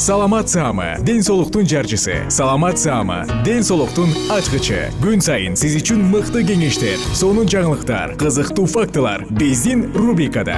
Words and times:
саламат 0.00 0.48
саама 0.48 0.96
ден 1.04 1.22
соолуктун 1.22 1.66
жарчысы. 1.66 2.24
Саламат 2.30 2.78
саама 2.78 3.26
ден 3.44 3.60
соолуктун 3.62 4.08
ачкычы. 4.32 4.88
Күн 5.02 5.20
сайын 5.20 5.58
сиз 5.60 5.76
үчүн 5.76 6.00
мыкты 6.08 6.40
кеңештер 6.48 6.96
сонун 7.12 7.44
жаңылыктар 7.44 8.16
кызыктуу 8.16 8.64
фактылар 8.64 9.26
биздин 9.28 9.92
рубрикада. 9.92 10.56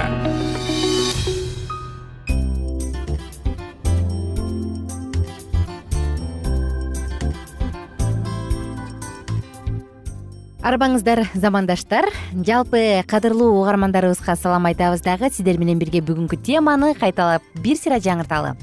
Арбаңыздар 10.63 11.27
замандаштар. 11.35 12.07
Жалпы 12.31 13.03
кадырлуу 13.03 13.59
угармандарыбызга 13.59 14.37
салам 14.39 14.71
айтабыз 14.71 15.03
дагы. 15.03 15.27
Сиздер 15.35 15.59
менен 15.59 15.83
бирге 15.83 15.99
бүгүнкү 15.99 16.39
теманы 16.39 16.95
кайталап 16.95 17.43
бир 17.59 17.75
сыйра 17.75 17.99
жаңырталы 17.99 18.55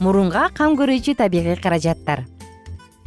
мурунга 0.00 0.48
кам 0.54 0.76
көрүүчү 0.78 1.16
табигый 1.18 1.56
каражаттар. 1.56 2.24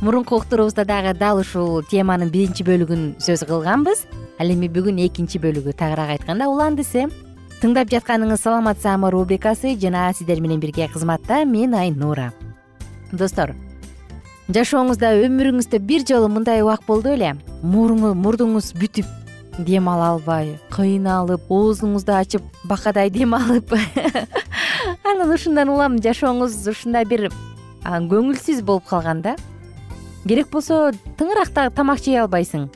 Мурунку 0.01 0.35
уктуруубузда 0.35 0.85
дагы 0.85 1.13
дал 1.17 1.39
ушул 1.39 1.83
теманын 1.83 2.31
биринчи 2.33 2.65
бөлүгүн 2.67 3.21
сөз 3.21 3.45
кылганбыз. 3.47 4.05
Ал 4.39 4.51
эми 4.51 4.67
бүгүн 4.67 4.99
экинчи 5.05 5.39
бөлүгү. 5.39 5.75
Тагыраак 5.77 6.17
айтканда 6.17 6.49
уландысы 6.49 7.07
тыңдап 7.61 7.91
жатканыңыз 7.93 8.41
саламат 8.41 8.81
саама 8.81 9.11
рубрикасы 9.13 9.75
жана 9.77 10.11
сиздер 10.17 10.41
менен 10.41 10.59
бирге 10.59 10.89
кызматта 10.89 11.45
мен 11.45 11.75
айнура. 11.77 12.31
Достор 13.11 13.53
жашооңузда 14.51 15.13
өмүрүңүздө 15.27 15.79
бир 15.79 16.03
жолу 16.07 16.27
мындай 16.31 16.63
убак 16.63 16.83
болду 16.87 17.13
беле 17.13 17.35
мурдуңуз 17.63 18.73
бүтүп 18.75 19.20
дем 19.65 19.87
ала 19.89 20.15
албай 20.15 20.55
кыйналып 20.73 21.49
оозуңузду 21.51 22.13
ачып 22.15 22.43
бакадай 22.67 23.09
дем 23.09 23.35
алып. 23.35 23.73
Анан 25.07 25.33
ушундан 25.33 25.69
улам 25.69 25.97
жашооңуз 26.01 26.55
ушундай 26.71 27.05
бир 27.05 27.29
көңүлсүз 27.83 28.61
болуп 28.65 28.87
калган 28.89 29.21
да. 29.25 29.35
Керек 30.25 30.49
болсо 30.53 30.91
тыңыраакта 31.19 31.69
тамак 31.75 32.01
жей 32.03 32.19
албайсың. 32.21 32.69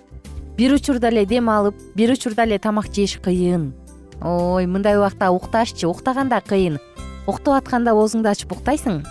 Бир 0.57 0.75
учурда 0.77 1.09
эле 1.11 1.25
дем 1.25 1.49
алып 1.49 1.79
бир 1.95 2.13
учурда 2.13 2.45
эле 2.45 2.59
тамак 2.59 2.91
жеш 2.93 3.17
кыйын. 3.23 3.71
Ой 4.21 4.65
мындай 4.65 4.97
убакта 4.97 5.31
укташчы 5.31 5.87
уктаган 5.87 6.29
да 6.29 6.41
кыйын. 6.41 6.79
Уктап 7.27 7.61
атканда 7.61 7.93
оозуңду 7.93 8.29
ачып 8.31 8.53
уктайсың. 8.57 9.03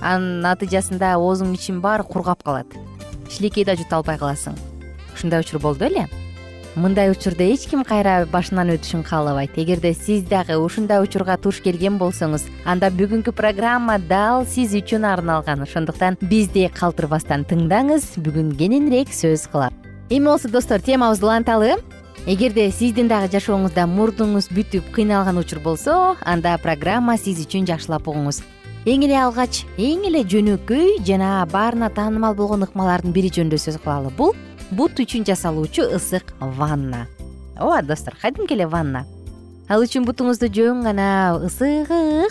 Анын 0.00 0.40
натыйжасында 0.46 1.16
оозуңдун 1.18 1.58
ичинин 1.58 1.82
баары 1.82 2.04
кургап 2.04 2.42
калат. 2.42 2.66
Шилекей 3.28 3.64
да 3.64 3.76
жута 3.76 3.98
албай 3.98 4.18
каласың. 4.18 4.56
Ушундай 5.14 5.40
учур 5.40 5.60
болду 5.60 5.86
беле 5.86 6.06
мындай 6.78 7.10
учурда 7.10 7.44
эч 7.44 7.66
ким 7.66 7.82
кайра 7.84 8.22
башынан 8.30 8.70
өтүшүн 8.76 9.02
каалабайт. 9.02 9.58
Эгерде 9.58 9.92
сиз 9.94 10.22
дагы 10.30 10.56
ушундай 10.62 11.02
учурга 11.02 11.36
туш 11.36 11.58
келген 11.64 11.98
болсоңуз 11.98 12.46
анда 12.64 12.92
бүгүнкү 12.94 13.34
программа 13.34 13.98
дал 13.98 14.46
сиз 14.46 14.72
үчүн 14.78 15.04
арналган. 15.04 15.66
Ошондуктан 15.66 16.16
бизди 16.22 16.68
калтырбастан 16.72 17.44
тыңдаңыз 17.50 18.14
бүгүн 18.22 18.54
кененирээк 18.56 19.10
сөз 19.12 19.48
кылат 19.50 19.74
эми 20.10 20.24
болсо 20.24 20.48
достор 20.48 20.80
темабызды 20.80 21.26
уланталы 21.26 21.76
эгерде 22.26 22.70
сиздин 22.70 23.08
дагы 23.08 23.28
жашооңузда 23.34 23.84
мурдуңуз 23.88 24.48
бүтүп 24.54 24.92
кыйналган 24.94 25.38
учур 25.40 25.60
болсо 25.64 26.16
анда 26.24 26.56
программа 26.62 27.18
сиз 27.18 27.42
үчүн 27.44 27.66
жакшылап 27.68 28.08
угуңуз. 28.08 28.40
Эң 28.88 29.04
эле 29.04 29.18
алгач 29.20 29.64
эң 29.76 30.06
эле 30.08 30.22
жөнөкөй 30.24 31.02
жана 31.04 31.42
баарына 31.52 31.90
таанымал 31.92 32.36
болгон 32.38 32.64
ыкмалардын 32.64 33.12
бири 33.12 33.28
жөнүндө 33.34 33.58
сөз 33.60 33.76
кылалы 33.82 34.12
бул 34.16 34.32
бут 34.70 34.98
үчүн 35.00 35.24
жасалуучу 35.24 35.88
ысык 35.94 36.34
ванна. 36.40 37.06
Ооба 37.58 37.82
достор 37.82 38.14
кадимки 38.20 38.52
эле 38.52 38.66
ванна? 38.66 39.06
Ал 39.68 39.82
үчүн 39.84 40.06
бутуңузду 40.08 40.48
жөн 40.48 40.80
гана 40.86 41.36
ысык 41.44 41.90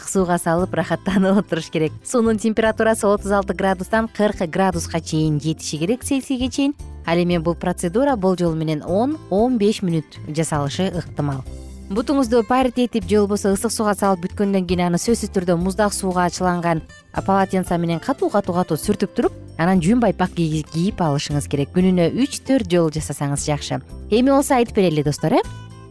сууга 0.09 0.39
салып 0.41 0.73
ырахаттанып 0.73 1.43
отуруш 1.43 1.69
керек. 1.69 1.93
Суунун 2.05 2.39
температурасы 2.41 3.05
отуз 3.05 3.31
алты 3.31 3.53
градустан 3.53 4.07
кырк 4.07 4.41
градуска 4.49 5.01
чейин 5.01 5.39
жетиши 5.39 5.77
керек 5.77 6.03
цельсийге 6.03 6.49
чейин. 6.49 6.73
Ал 7.05 7.17
эми 7.17 7.37
бул 7.37 7.55
процедура 7.55 8.15
болжол 8.15 8.55
менен 8.55 8.83
он 8.85 9.17
он 9.29 9.57
беш 9.57 9.81
мүнөт 9.81 10.17
жасалышы 10.33 10.89
ыктымал. 10.89 11.45
Бутуңузду 11.89 12.43
парить 12.43 12.79
этип 12.79 13.07
же 13.07 13.19
болбосо 13.19 13.53
ысык 13.53 13.71
сууга 13.71 13.93
салып 13.95 14.25
бүткөндөн 14.25 14.65
кийин 14.67 14.87
аны 14.87 14.97
сөзсүз 14.97 15.29
түрдө 15.31 15.55
муздак 15.61 15.93
сууга 15.93 16.25
чыланган 16.29 16.81
полотенце 17.21 17.77
менен 17.77 17.99
катуу 17.99 18.29
катуу 18.29 18.55
катуу 18.55 18.77
сүртүп 18.77 19.13
туруп 19.15 19.33
анан 19.57 19.81
жүн 19.81 20.01
байпак 20.01 20.35
кийип 20.37 21.01
алышыңыз 21.01 21.47
керек. 21.49 21.71
Күнүнө 21.75 22.11
үч 22.23 22.41
төрт 22.45 22.69
жолу 22.71 22.91
жасасаңыз 22.93 23.45
жакшы. 23.47 23.81
Эми 24.11 24.29
болсо 24.29 24.55
айтып 24.55 24.77
берели 24.77 25.03
достор 25.03 25.33
э? 25.33 25.41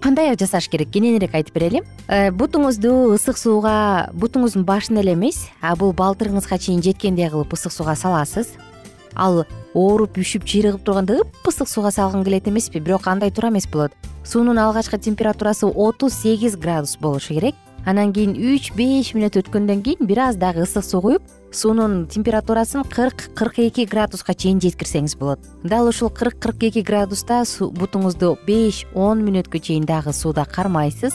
Кандай 0.01 0.37
жасаш 0.39 0.69
керек? 0.69 0.93
Кененирээк 0.95 1.35
айтып 1.35 1.55
берели. 1.55 1.83
Э, 2.09 2.31
бутуңузду 2.31 3.17
ысык 3.17 3.39
сууга 3.41 4.09
бутуңуздун 4.15 4.65
башын 4.65 5.01
эле 5.03 5.15
эмес 5.15 5.49
а 5.61 5.75
бул 5.75 5.93
балтырыңызга 5.93 6.59
чейин 6.59 6.83
жеткендей 6.83 7.31
кылып 7.31 7.53
ысык 7.57 7.73
сууга 7.73 7.97
саласыз. 7.97 8.55
Ал 9.17 9.45
ооруп 9.75 10.21
үшүп 10.23 10.47
чыйрыгып 10.47 10.85
турганда 10.85 11.21
ып 11.25 11.49
ысык 11.51 11.67
сууга 11.67 11.91
салгың 11.91 12.23
келет 12.25 12.47
эмеспи? 12.47 12.79
Бирок 12.79 13.09
андай 13.09 13.31
туура 13.31 13.51
эмес 13.51 13.67
болот. 13.67 13.93
Суунун 14.25 14.59
алгачкы 14.59 14.99
температурасы 14.99 15.67
отуз 15.67 16.15
сегиз 16.15 16.57
градус 16.57 16.97
болушу 17.01 17.35
керек 17.35 17.55
анан 17.87 18.13
кийин 18.13 18.35
үч 18.35 18.73
беш 18.75 19.13
мүнөт 19.15 19.39
өткөндөн 19.39 19.83
кийин 19.87 20.09
бир 20.11 20.19
аз 20.27 20.37
дагы 20.37 20.65
ысык 20.67 20.85
суу 20.85 21.01
куюп 21.05 21.23
суунун 21.55 22.09
температурасын 22.11 22.83
кырк 22.83 23.31
кырк 23.39 23.61
эки 23.63 23.87
градуска 23.87 24.35
чейин 24.35 24.59
жеткирсеңиз 24.61 25.15
болот. 25.17 25.39
Дал 25.63 25.87
ушул 25.87 26.11
кырк 26.11 26.41
кырк 26.43 26.67
эки 26.67 26.83
градуста 26.83 27.45
бутуңузду 27.47 28.35
беш 28.47 28.85
он 28.93 29.23
мүнөткө 29.23 29.61
чейин 29.63 29.87
дагы 29.87 30.13
сууда 30.13 30.45
кармайсыз. 30.45 31.15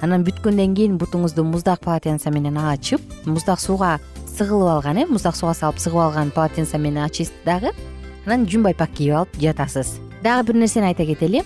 Анан 0.00 0.22
бүткөндөн 0.22 0.76
кийин 0.78 0.96
бутуңузду 0.98 1.42
муздак 1.42 1.82
полотенце 1.82 2.30
менен 2.30 2.56
ачып 2.56 3.02
муздак 3.26 3.58
сууга 3.60 3.98
сыгылып 4.36 4.70
алган 4.76 5.02
э 5.02 5.06
муздак 5.06 5.34
сууга 5.36 5.54
салып 5.54 5.78
сыгып 5.78 6.06
алган 6.06 6.30
полотенце 6.30 6.78
менен 6.78 7.02
ачасыз 7.02 7.34
дагы 7.44 7.74
анан 8.26 8.46
жүн 8.46 8.62
байпак 8.62 8.94
кийип 8.94 9.16
алып 9.16 9.36
жатасыз. 9.42 9.98
Дагы 10.22 10.52
бир 10.52 10.62
нерсени 10.62 10.86
айта 10.86 11.04
кетели. 11.04 11.42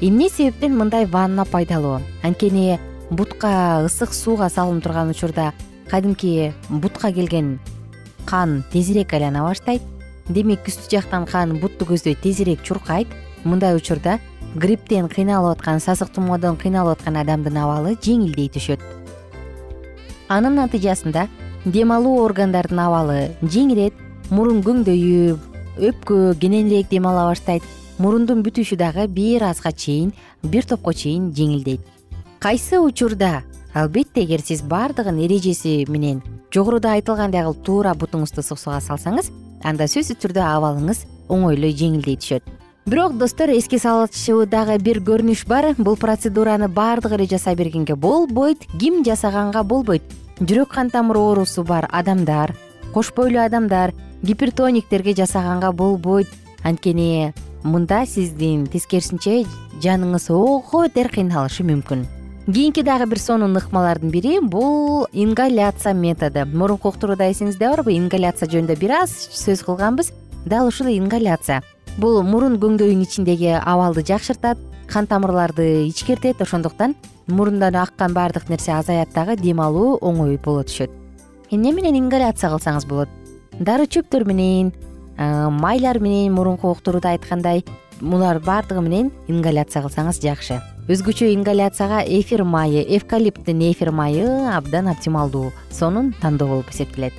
Эмне 0.00 0.28
себептен 0.28 0.76
мындай 0.76 1.06
ванна 1.06 1.44
пайдалуу. 1.44 2.00
Анткени 2.22 2.78
бутка 3.10 3.82
ысык 3.84 4.12
сууга 4.14 4.48
салынып 4.48 4.84
турган 4.84 5.10
учурда 5.10 5.52
кадимки 5.90 6.52
бутка 6.68 7.10
келген 7.12 7.58
кан 8.24 8.62
тезирээк 8.72 9.12
айлана 9.12 9.42
баштайт. 9.42 9.82
Демек 10.28 10.68
үстү 10.70 10.86
жактан 10.92 11.26
кан 11.26 11.58
бутту 11.58 11.88
көздөй 11.88 12.14
тезирээк 12.14 12.62
чуркайт. 12.62 13.08
Мындай 13.42 13.74
учурда 13.74 14.20
грипптен 14.54 15.08
кыйналып 15.08 15.58
аткан 15.58 15.80
сасык 15.80 16.12
тумоодон 16.14 16.56
кыйналып 16.56 17.00
аткан 17.00 17.16
адамдын 17.16 17.58
абалы 17.58 17.96
жеңилдей 17.98 18.48
түшөт. 18.54 18.80
Анын 20.28 20.54
натыйжасында 20.54 21.26
дем 21.64 21.90
алуу 21.90 22.22
органдардын 22.22 22.78
абалы 22.78 23.20
жеңирет 23.42 23.94
мурун 24.30 24.62
көңдөйүп 24.62 25.82
өпкө 25.90 26.36
кененирээк 26.38 26.90
дем 26.90 27.10
ала 27.10 27.26
баштайт. 27.32 27.64
Мурундун 27.98 28.44
бүтүшү 28.46 28.78
дагы 28.78 29.08
бир 29.08 29.42
азга 29.50 29.72
чейин 29.72 30.14
бир 30.42 30.64
топко 30.64 30.94
чейин 30.94 31.34
жеңилдейт 31.34 31.99
кайсы 32.40 32.80
учурда? 32.80 33.42
Албетте 33.74 34.24
эгер 34.24 34.40
сиз 34.40 34.62
баардыгын 34.62 35.18
эрежеси 35.26 35.84
менен 35.88 36.22
жогоруда 36.54 36.94
айтылгандай 36.96 37.44
кылып 37.44 37.60
туура 37.66 37.92
бутуңузду 37.94 38.42
суксуга 38.42 38.78
салсаңыз 38.80 39.28
анда 39.62 39.84
сөзсүз 39.84 40.16
түрдө 40.22 40.40
абалыңыз 40.42 41.04
оңойлой 41.28 41.74
жеңилдей 41.76 42.16
түшөт. 42.16 42.42
Бирок 42.88 43.18
достор 43.20 43.52
эске 43.52 43.78
салчу 43.78 44.46
дагы 44.48 44.78
бир 44.80 45.02
көрүнүш 45.04 45.44
бар. 45.46 45.74
Бул 45.76 45.98
процедураны 46.00 46.68
баардыгы 46.68 47.18
эле 47.20 47.26
жасай 47.28 47.54
бергенге 47.54 47.94
болбойт 47.94 48.64
ким 48.80 49.04
жасаганга 49.04 49.62
болбойт. 49.62 50.02
Жүрөк 50.40 50.72
кан 50.72 50.90
тамыр 50.90 51.20
оорусу 51.20 51.62
бар 51.62 51.90
адамдар 51.92 52.56
кош 52.94 53.12
бойлуу 53.14 53.44
адамдар 53.44 53.92
гипертониктерге 54.22 55.14
жасаганга 55.14 55.72
болбойт. 55.72 56.28
Анткени 56.64 57.34
мында 57.62 58.06
сиздин 58.06 58.64
тескерисинче 58.66 59.44
жаныңыз 59.84 60.30
ого 60.32 60.88
бетер 60.88 61.12
кыйналышы 61.12 61.68
мүмкүн 61.68 62.08
кийинки 62.54 62.82
дагы 62.82 63.06
бир 63.06 63.18
сонун 63.18 63.56
ыкмалардын 63.56 64.10
бири 64.10 64.40
бул 64.40 65.06
ингаляция 65.12 65.92
методу. 65.92 66.46
Мурунку 66.46 66.88
уктурууда 66.88 67.28
эсиңизде 67.30 67.68
барбы 67.68 67.92
ингаляция 67.92 68.48
жөнүндө 68.48 68.76
бир 68.80 68.94
аз 69.02 69.12
сөз 69.12 69.62
кылганбыз. 69.66 70.12
Дал 70.46 70.66
ушул 70.66 70.88
ингаляция. 70.88 71.60
Бул 71.98 72.22
мурун 72.22 72.56
көңдөйүнүн 72.56 73.04
ичиндеги 73.04 73.52
абалды 73.60 74.02
жакшыртат 74.08 74.58
кан 74.88 75.06
тамырларды 75.06 75.86
ичкертет. 75.88 76.40
Ошондуктан 76.40 76.96
мурундан 77.26 77.76
аккан 77.76 78.14
баардык 78.14 78.48
нерсе 78.48 78.72
азаят 78.72 79.12
дагы 79.14 79.36
дем 79.36 79.60
алуу 79.60 79.98
оңой 80.00 80.40
боло 80.42 80.64
түшөт. 80.64 80.90
Эмне 81.50 81.72
менен 81.72 81.98
ингаляция 81.98 82.50
кылсаңыз 82.50 82.88
болот? 82.88 83.08
Дары 83.60 83.86
чөптөр 83.86 84.24
менен 84.24 84.72
майлар 85.18 86.00
менен 86.00 86.32
мурунку 86.32 86.70
уктурууда 86.70 87.12
айткандай 87.12 87.64
булар 88.00 88.40
баардыгы 88.40 88.82
менен 88.82 89.10
ингаляция 89.28 89.82
кылсаңыз 89.84 90.20
жакшы. 90.22 90.60
Өзгөчө 90.90 91.28
ингаляцияга 91.34 92.00
эфир 92.02 92.42
майы 92.44 92.82
эвкалипттин 92.96 93.60
эфир 93.70 93.92
майы 93.92 94.24
абдан 94.50 94.88
оптималдуу 94.88 95.52
сонун 95.70 96.14
тандоо 96.20 96.48
болуп 96.48 96.70
эсептелет. 96.70 97.12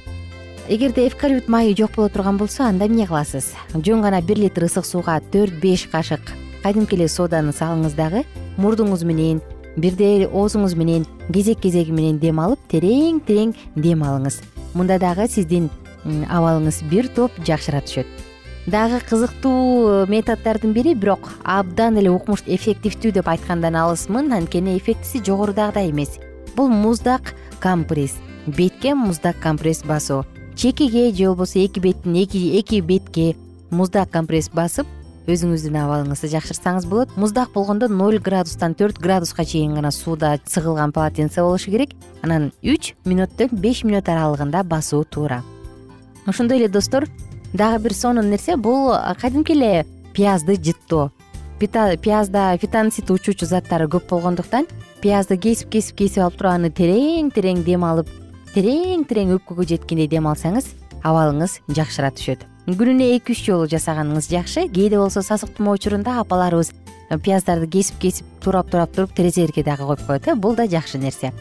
Эгерде 0.67 1.07
эвкалипт 1.07 1.47
майы 1.47 1.75
жок 1.77 1.91
боло 1.95 2.09
турган 2.09 2.37
болсо 2.37 2.63
анда 2.63 2.87
эмне 2.87 3.07
кыласыз? 3.07 3.53
Жөн 3.73 4.01
гана 4.01 4.21
бир 4.21 4.37
литр 4.37 4.65
ысык 4.65 4.85
сууга 4.85 5.21
төрт 5.31 5.59
беш 5.61 5.87
кашык. 5.91 6.21
Кадимки 6.63 6.95
эле 6.95 7.07
соданы 7.07 7.51
салыңыз 7.51 7.95
дагы 7.95 8.25
мурдуңуз 8.57 9.05
менен 9.05 9.41
бирдей 9.77 10.25
оозуңуз 10.25 10.75
менен 10.75 11.05
кезек 11.31 11.61
кезеги 11.61 11.91
менен 11.91 12.19
дем 12.19 12.39
алып 12.39 12.59
терең 12.69 13.21
терең 13.27 13.55
дем 13.75 14.03
алыңыз. 14.03 14.41
Мында 14.73 14.99
дагы 14.99 15.27
сиздин 15.27 15.69
абалыңыз 16.05 16.83
бир 16.89 17.07
топ 17.15 17.31
жакшыра 17.45 17.81
түшөт 17.81 18.30
дагы 18.67 18.99
кызыктуу 19.09 20.05
методдордун 20.07 20.73
бири 20.73 20.93
бирок 20.93 21.29
абдан 21.43 21.97
эле 21.97 22.11
укмуш 22.11 22.43
эффективдүү 22.45 23.11
деп 23.11 23.27
айткандан 23.27 23.75
алысмын. 23.75 24.33
Анткени 24.33 24.77
эффектиси 24.77 25.23
жогорудагыдай 25.23 25.91
эмес. 25.91 26.19
Бул 26.55 26.69
муздак 26.69 27.33
компресс. 27.59 28.17
Бетке 28.45 28.95
муздак 28.95 29.39
компресс 29.39 29.83
басуу 29.83 30.25
чекиге 30.55 31.11
же 31.13 31.25
болбосо 31.27 31.59
эки 31.59 31.79
беттин 31.79 32.15
эки 32.15 32.79
бетке 32.81 33.35
муздак 33.71 34.11
компресс 34.11 34.49
басып 34.49 34.85
өзүңүздүн 35.25 35.77
абалыңызды 35.77 36.29
жакшыртсаңыз 36.33 36.85
болот. 36.89 37.15
Муздак 37.15 37.51
болгондо 37.53 37.87
ноль 37.87 38.19
градустан 38.19 38.73
төрт 38.75 38.99
градуска 38.99 39.45
чейин 39.45 39.75
гана 39.75 39.91
сууда 39.91 40.39
сыгылган 40.45 40.91
полотенце 40.91 41.41
болушу 41.41 41.71
керек. 41.71 41.91
Анан 42.21 42.51
үч 42.61 42.95
мүнөттөн 43.05 43.53
беш 43.53 43.83
мүнөт 43.85 44.09
аралыгында 44.09 44.63
басуу 44.63 45.03
туура. 45.03 45.43
Ошондой 46.25 46.57
эле 46.57 46.69
достор 46.69 47.07
дагы 47.53 47.83
бир 47.83 47.93
сонун 47.93 48.29
нерсе. 48.29 48.55
Бул 48.57 48.93
кадимки 49.19 49.51
эле 49.51 49.85
пиязды 50.13 50.55
жыттоо 50.55 51.11
пиязда 51.67 52.57
фитонцид 52.57 53.11
учуучу 53.11 53.45
заттары 53.45 53.85
көп 53.87 54.07
болгондуктан 54.09 54.65
пиязды 55.01 55.37
кесип 55.37 55.69
кесип 55.69 55.95
кесип 55.95 56.23
алып 56.23 56.37
туруп 56.39 56.51
аны 56.53 56.71
терең 56.71 57.29
терең 57.31 57.63
дем 57.63 57.83
алып 57.85 58.09
терең 58.55 59.05
терең 59.05 59.35
өпкөгө 59.37 59.67
жеткендей 59.69 60.07
дем 60.09 60.25
алсаңыз 60.25 60.71
абалыңыз 61.03 61.59
жакшыра 61.69 62.09
түшөт. 62.17 62.47
Күнүнө 62.65 63.11
эки 63.17 63.33
үч 63.33 63.45
жолу 63.45 63.67
жасаганыңыз 63.69 64.29
жакшы. 64.31 64.67
Кээде 64.69 64.97
болсо 64.97 65.21
сасык 65.21 65.53
тумоо 65.57 65.75
учурунда 65.77 66.19
апаларыбыз 66.21 66.73
пияздарды 67.21 67.67
кесип 67.67 67.99
кесип 67.99 68.25
турап 68.41 68.69
турап 68.71 68.93
туруп 68.95 69.13
терезелерге 69.13 69.63
дагы 69.63 69.85
коюп 69.85 70.05
коет 70.07 70.27
э 70.27 70.35
бул 70.35 70.55
да 70.55 70.67
жакшы 70.67 70.97
нерсе. 70.97 71.33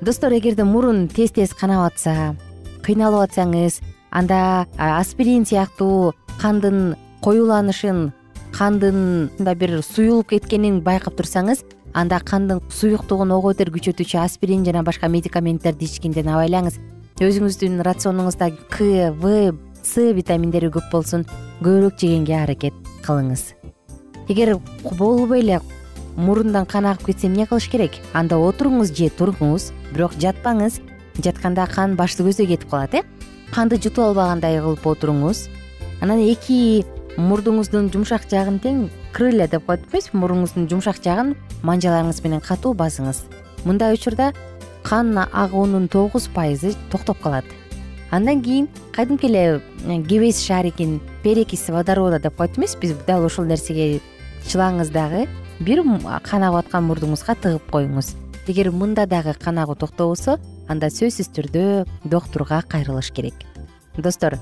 Достор 0.00 0.32
эгерде 0.32 0.64
мурун 0.64 1.08
тез 1.08 1.30
тез 1.30 1.54
канап 1.54 1.92
атса 1.92 2.34
кыйналып 2.82 3.30
атсаңыз 3.30 3.80
анда 4.12 4.66
аспирин 4.76 5.46
сыяктуу 5.48 6.12
кандын 6.40 6.94
коюланышын 7.24 8.12
кандын 8.52 9.30
мындай 9.38 9.54
бир 9.56 9.80
суюлуп 9.82 10.28
кеткенин 10.30 10.82
байкап 10.84 11.16
турсаңыз 11.16 11.64
анда 11.94 12.20
кандын 12.20 12.60
суюктугун 12.70 13.32
ого 13.32 13.52
бетер 13.52 13.72
күчөтүүчү 13.72 14.20
аспирин 14.20 14.64
жана 14.64 14.82
башка 14.84 15.08
медикаменттерди 15.08 15.88
ичкенден 15.88 16.28
абайлаңыз. 16.32 16.78
Өзүңүздүн 17.20 17.82
рационуңузда 17.84 18.50
к 18.72 19.12
в 19.20 19.52
с 19.82 20.12
витаминдери 20.14 20.70
көп 20.72 20.90
болсун 20.92 21.26
көбүрөөк 21.62 21.98
жегенге 22.00 22.36
аракет 22.42 22.74
кылыңыз. 23.06 23.52
Эгер 24.28 24.56
болбой 24.98 25.40
эле 25.40 25.60
мурундан 26.16 26.66
кан 26.66 26.86
агып 26.86 27.12
кетсе 27.12 27.26
эмне 27.28 27.46
кылыш 27.46 27.68
керек? 27.68 27.98
Анда 28.12 28.36
отуруңуз 28.36 28.94
же 28.96 29.10
туруңуз 29.10 29.72
бирок 29.92 30.16
жатпаңыз. 30.20 30.80
Жатканда 31.22 31.66
кан 31.68 31.96
башты 31.96 32.24
көздөй 32.24 32.46
кетип 32.54 32.70
калат 32.70 32.94
э 32.94 33.02
канды 33.52 33.76
жутуп 33.76 34.06
албагандай 34.06 34.56
кылып 34.64 34.86
отуруңуз. 34.88 35.44
Анан 36.00 36.22
эки 36.24 36.86
мурдуңуздун 37.20 37.90
жумшак 37.92 38.24
жагын 38.30 38.56
тең 38.64 38.86
крылья 39.12 39.44
деп 39.52 39.66
коет 39.66 39.84
эмеспи 39.92 40.16
мурдуңуздун 40.16 40.70
жумшак 40.70 41.02
жагын 41.04 41.34
манжаларыңыз 41.60 42.22
менен 42.24 42.40
катуу 42.40 42.72
басыңыз. 42.72 43.26
Мындай 43.68 43.92
учурда 43.92 44.30
кан 44.82 45.12
агуунун 45.18 45.88
тогуз 45.92 46.30
пайызы 46.32 46.72
токтоп 46.90 47.20
калат. 47.20 47.44
Андан 48.10 48.40
кийин 48.42 48.68
кадимки 48.92 49.26
эле 49.26 49.60
э, 49.84 50.02
кебес 50.02 50.40
шарикин 50.40 51.00
перекись 51.22 51.68
водорода 51.68 52.18
деп 52.18 52.36
коет 52.36 52.56
эмеспи 52.56 52.94
дал 53.06 53.24
ушул 53.24 53.44
нерсеге 53.44 54.00
чылаңыз 54.48 54.90
дагы 54.90 55.28
бир 55.60 55.84
кан 56.24 56.42
агып 56.42 56.64
аткан 56.64 56.88
мурдуңузга 56.88 57.36
тыгып 57.36 57.70
коюңуз 57.70 58.16
эгер 58.48 58.72
мында 58.74 59.06
дагы 59.06 59.34
кан 59.38 59.58
агуу 59.58 59.76
токтобосо 59.78 60.38
анда 60.68 60.90
сөзсүз 60.90 61.30
түрдө 61.36 61.64
доктурга 62.04 62.62
кайрылыш 62.68 63.12
керек. 63.14 63.34
Достор 63.96 64.38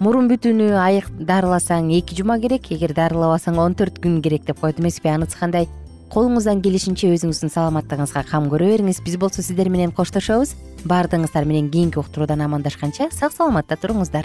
мурун 0.00 0.28
бүтүнү 0.30 0.72
айык 0.78 1.08
дарыласаң 1.18 1.92
эки 1.96 2.16
жума 2.18 2.38
керек 2.42 2.70
эгер 2.74 2.94
дарылабасаң 2.94 3.58
он 3.58 3.76
төрт 3.78 4.00
күн 4.02 4.20
керек 4.22 4.44
деп 4.46 4.60
коет 4.60 4.80
эмеспи 4.80 5.08
анысы 5.08 5.38
кандай? 5.38 5.68
Колуңуздан 6.08 6.62
келишинче 6.64 7.10
өзүңүздүн 7.12 7.52
саламаттыгыңызга 7.52 8.22
кам 8.30 8.46
көрө 8.48 8.70
бериңиз. 8.72 9.02
Биз 9.04 9.18
болсо 9.20 9.42
сиздер 9.44 9.68
менен 9.68 9.92
коштошобуз. 9.92 10.54
Баардыгыңыздар 10.88 11.44
менен 11.44 11.68
кийинки 11.68 12.00
уктуруудан 12.00 12.40
амандашканча 12.46 13.10
сак 13.12 13.34
саламатта 13.36 13.76
туруңуздар 13.76 14.24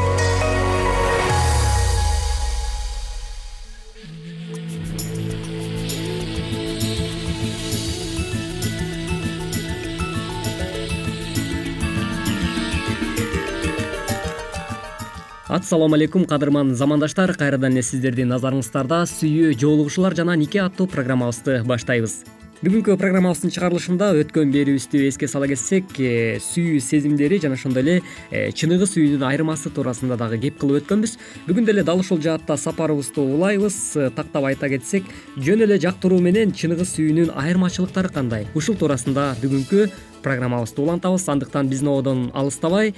ассалому 15.71 15.95
алейкум 15.95 16.25
кадырман 16.25 16.75
замандаштар. 16.75 17.31
Кайрадан 17.39 17.77
эле 17.77 17.83
сиздердин 17.87 18.27
назарыңыздарда 18.33 19.05
сүйүү 19.07 19.55
жоолугушуулар 19.55 20.17
жана 20.19 20.35
нике 20.35 20.59
аттуу 20.65 20.91
программабызды 20.91 21.61
баштайбыз 21.63 22.19
бүгүнкү 22.61 22.93
программабыздын 23.01 23.49
чыгарылышында 23.55 24.11
өткөн 24.21 24.51
берүүбүздү 24.53 24.99
эске 25.07 25.25
сала 25.25 25.47
кетсек 25.49 25.95
э, 25.97 26.37
сүйүү 26.45 26.77
сезимдери 26.85 27.39
жана 27.41 27.57
ошондой 27.57 27.81
эле 27.81 27.95
э, 28.29 28.51
чыныгы 28.53 28.85
сүйүүнүн 28.85 29.25
айырмасы 29.25 29.71
туурасында 29.73 30.13
дагы 30.21 30.37
кеп 30.43 30.59
кылып 30.61 30.83
өткөнбүз. 30.83 31.15
Бүгүн 31.47 31.65
деле 31.65 31.81
дал 31.81 32.05
ушул 32.05 32.21
жаатта 32.21 32.59
сапарыбызды 32.61 33.17
улайбыз. 33.17 33.81
Э, 33.97 34.09
тактап 34.13 34.45
айта 34.45 34.69
кетсек 34.69 35.09
жөн 35.41 35.65
эле 35.65 35.81
жактыруу 35.81 36.21
менен 36.21 36.53
чыныгы 36.53 36.85
сүйүүнүн 36.85 37.33
айырмачылыктары 37.33 38.13
кандай? 38.13 38.45
Ушул 38.53 38.77
туурасында 38.77 39.31
бүгүнкү 39.41 39.87
программабызды 40.21 40.85
улантабыз. 40.85 41.31
Андыктан 41.33 41.71
биздин 41.71 41.89
ободон 41.95 42.27
алыстабай 42.37 42.93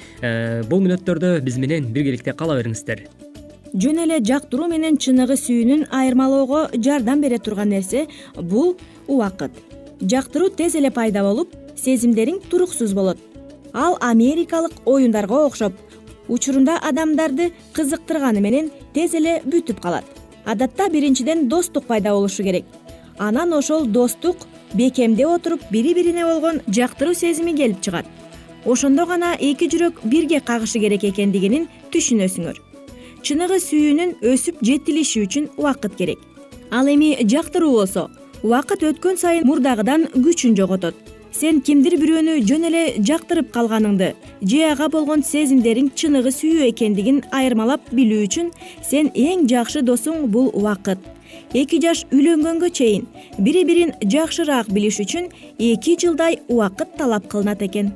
бул 0.67 0.84
мүнөттөрдө 0.84 1.38
биз 1.39 1.55
менен 1.55 1.88
биргеликте 1.96 2.36
кала 2.36 2.60
бериңиздер 2.60 3.08
жөн 3.74 4.03
эле 4.03 4.20
жактыруу 4.22 4.68
менен 4.70 4.98
чыныгы 5.01 5.34
сүйүүнүн 5.39 5.88
айырмалоого 5.98 6.68
жардам 6.77 7.22
бере 7.22 7.39
турган 7.42 7.72
нерсе 7.74 8.06
бул 8.38 8.75
убакыт. 9.08 9.51
Жактыруу 10.01 10.50
тез 10.53 10.75
эле 10.77 10.92
пайда 10.94 11.24
болуп 11.25 11.56
сезимдериң 11.75 12.39
туруксуз 12.51 12.94
болот. 12.94 13.18
Ал 13.74 13.98
америкалык 14.01 14.74
оюндарга 14.86 15.39
окшоп 15.48 15.74
учурунда 16.27 16.77
адамдарды 16.77 17.51
кызыктырганы 17.74 18.42
менен 18.42 18.70
тез 18.94 19.15
эле 19.18 19.39
бүтүп 19.46 19.82
калат. 19.82 20.06
Адатта 20.46 20.89
биринчиден 20.89 21.48
достук 21.50 21.88
пайда 21.88 22.13
болушу 22.13 22.44
керек. 22.44 22.65
Анан 23.18 23.53
ошол 23.53 23.86
достук 23.86 24.46
бекемдеп 24.74 25.30
отуруп 25.30 25.62
бири 25.72 25.96
бирине 25.96 26.25
болгон 26.25 26.62
жактыруу 26.68 27.15
сезими 27.15 27.56
келип 27.58 27.82
чыгат. 27.82 28.06
Ошондо 28.65 29.06
гана 29.06 29.34
эки 29.39 29.65
жүрөк 29.65 30.03
бирге 30.03 30.39
кагышы 30.39 30.80
керек 30.80 31.03
экендигин 31.03 31.68
түшүнөсүңөр 31.92 32.73
чыныгы 33.24 33.58
сүйүүнүн 33.63 34.12
өсүп 34.34 34.60
жетилиши 34.68 35.24
үчүн 35.24 35.50
убакыт 35.56 35.96
керек. 35.96 36.20
Ал 36.72 36.88
эми 36.92 37.15
жактыруу 37.24 37.72
болсо 37.77 38.10
убакыт 38.44 38.84
өткөн 38.84 39.20
сайын 39.22 39.48
мурдагыдан 39.48 40.10
күчүн 40.13 40.58
жоготот. 40.60 40.96
Сен 41.34 41.62
кимдир 41.65 41.96
бирөөнү 41.98 42.36
жөн 42.46 42.68
эле 42.70 42.84
жактырып 43.00 43.50
калганыңды 43.56 44.12
же 44.44 44.60
ага 44.68 44.89
болгон 44.94 45.24
сезимдериң 45.25 45.89
чыныгы 45.98 46.30
сүйүү 46.36 46.68
экендигин 46.68 47.24
айырмалап 47.32 47.89
билүү 47.89 48.27
үчүн 48.27 48.51
сен 48.86 49.10
эң 49.15 49.48
жакшы 49.50 49.82
досуң 49.82 50.27
бул 50.27 50.51
убакыт. 50.53 51.00
Эки 51.53 51.80
жаш 51.82 52.03
үйлөнгөнгө 52.12 52.70
чейин 52.70 53.08
бири 53.39 53.63
бирин 53.65 53.96
жакшыраак 54.03 54.70
билиш 54.74 55.00
үчүн 55.01 55.32
эки 55.58 55.96
жылдай 56.01 56.42
убакыт 56.48 56.98
талап 57.00 57.30
кылынат 57.32 57.63
экен 57.65 57.94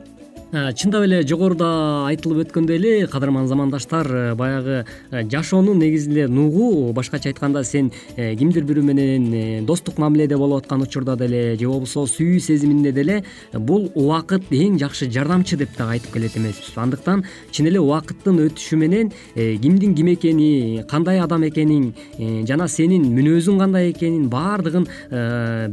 чындап 0.52 1.04
эле 1.04 1.24
жогоруда 1.28 1.68
айтылып 2.08 2.46
өткөндөй 2.46 2.78
эле 2.80 3.08
кадырман 3.12 3.50
замандаштар 3.50 4.08
э, 4.08 4.36
баягы 4.36 4.86
э, 5.12 5.24
жашоонун 5.28 5.80
негизинде 5.80 6.28
нугу 6.28 6.94
башкача 6.94 7.30
айтканда 7.34 7.66
сен 7.68 7.92
кимдир 8.16 8.64
бирөө 8.64 8.84
менен 8.88 9.66
достук 9.66 9.98
мамиледе 9.98 10.38
болуп 10.38 10.64
аткан 10.64 10.82
учурда 10.86 11.18
деле 11.18 11.58
же 11.58 11.68
болбосо 11.68 12.06
сүйүү 12.08 12.40
сезиминде 12.40 12.94
деле 12.94 13.24
бул 13.52 13.92
убакыт 13.94 14.48
эң 14.52 14.78
жакшы 14.80 15.10
жардамчы 15.12 15.58
деп 15.58 15.76
дагы 15.78 15.98
айтып 15.98 16.14
келет 16.14 16.38
эмеспизби 16.38 16.80
андыктан 16.80 17.26
чын 17.52 17.68
эле 17.68 17.84
убакыттын 17.84 18.40
өтүшү 18.48 18.80
менен 18.80 19.12
кимдин 19.36 19.96
ким 20.00 20.14
экени 20.14 20.86
кандай 20.88 21.20
адам 21.20 21.44
экениң 21.50 21.92
жана 22.48 22.70
сенин 22.72 23.10
мүнөзүң 23.12 23.60
кандай 23.60 23.92
экенин 23.92 24.30
баардыгын 24.32 24.88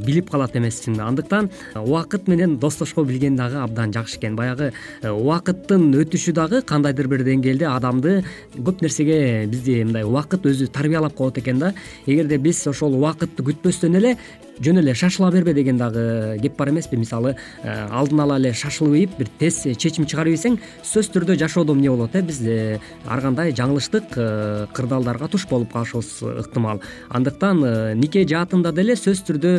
билип 0.02 0.34
калат 0.34 0.58
эмессиңби 0.58 1.06
андыктан 1.06 1.50
убакыт 1.78 2.26
менен 2.26 2.58
достошко 2.58 3.04
билген 3.04 3.36
дагы 3.36 3.62
абдан 3.62 3.92
жакшы 3.92 4.18
экен. 4.18 4.36
Баягы 4.36 4.63
Э, 4.70 5.10
убакыттын 5.10 5.90
өтүшү 6.00 6.34
дагы 6.36 6.62
кандайдыр 6.66 7.08
бир 7.10 7.24
деңгээлде 7.26 7.68
адамды 7.70 8.16
көп 8.54 8.84
нерсеге 8.84 9.46
бизди 9.50 9.80
мындай 9.82 10.06
убакыт 10.06 10.46
өзү 10.46 10.70
тарбиялап 10.72 11.14
коет 11.14 11.38
экен 11.42 11.58
да. 11.58 11.74
Эгерде 12.06 12.38
биз 12.38 12.66
ошол 12.70 12.96
убакытты 12.98 13.44
күтпөстөн 13.44 13.98
эле 14.00 14.16
жөн 14.60 14.78
эле 14.78 14.94
шашыла 14.94 15.30
бербе 15.32 15.54
деген 15.54 15.78
дагы 15.78 16.38
кеп 16.42 16.56
бар 16.56 16.70
эмеспи. 16.70 16.96
Мисалы 16.96 17.36
э, 17.62 17.86
алдын 17.90 18.20
ала 18.20 18.38
эле 18.38 18.52
шашылып 18.52 18.94
ийип 18.94 19.16
бир 19.18 19.28
тез 19.38 19.62
чечим 19.78 20.06
чыгарып 20.06 20.34
ийсең 20.36 20.58
сөзсүз 20.82 21.10
түрдө 21.14 21.36
жашоодо 21.40 21.74
эмне 21.74 21.90
болот 21.90 22.14
э? 22.14 22.22
Биз 22.22 22.40
э, 22.42 22.78
ар 23.06 23.20
кандай 23.20 23.52
жаңылыштык 23.52 24.16
э, 24.16 24.66
кырдаалдарга 24.74 25.28
туш 25.28 25.46
болуп 25.50 25.72
калышыбыз 25.72 26.44
ыктымал. 26.44 26.80
Андыктан 27.08 27.98
нике 27.98 28.24
жаатында 28.28 28.72
деле 28.72 28.96
сөзсүз 28.96 29.24
түрдө 29.28 29.54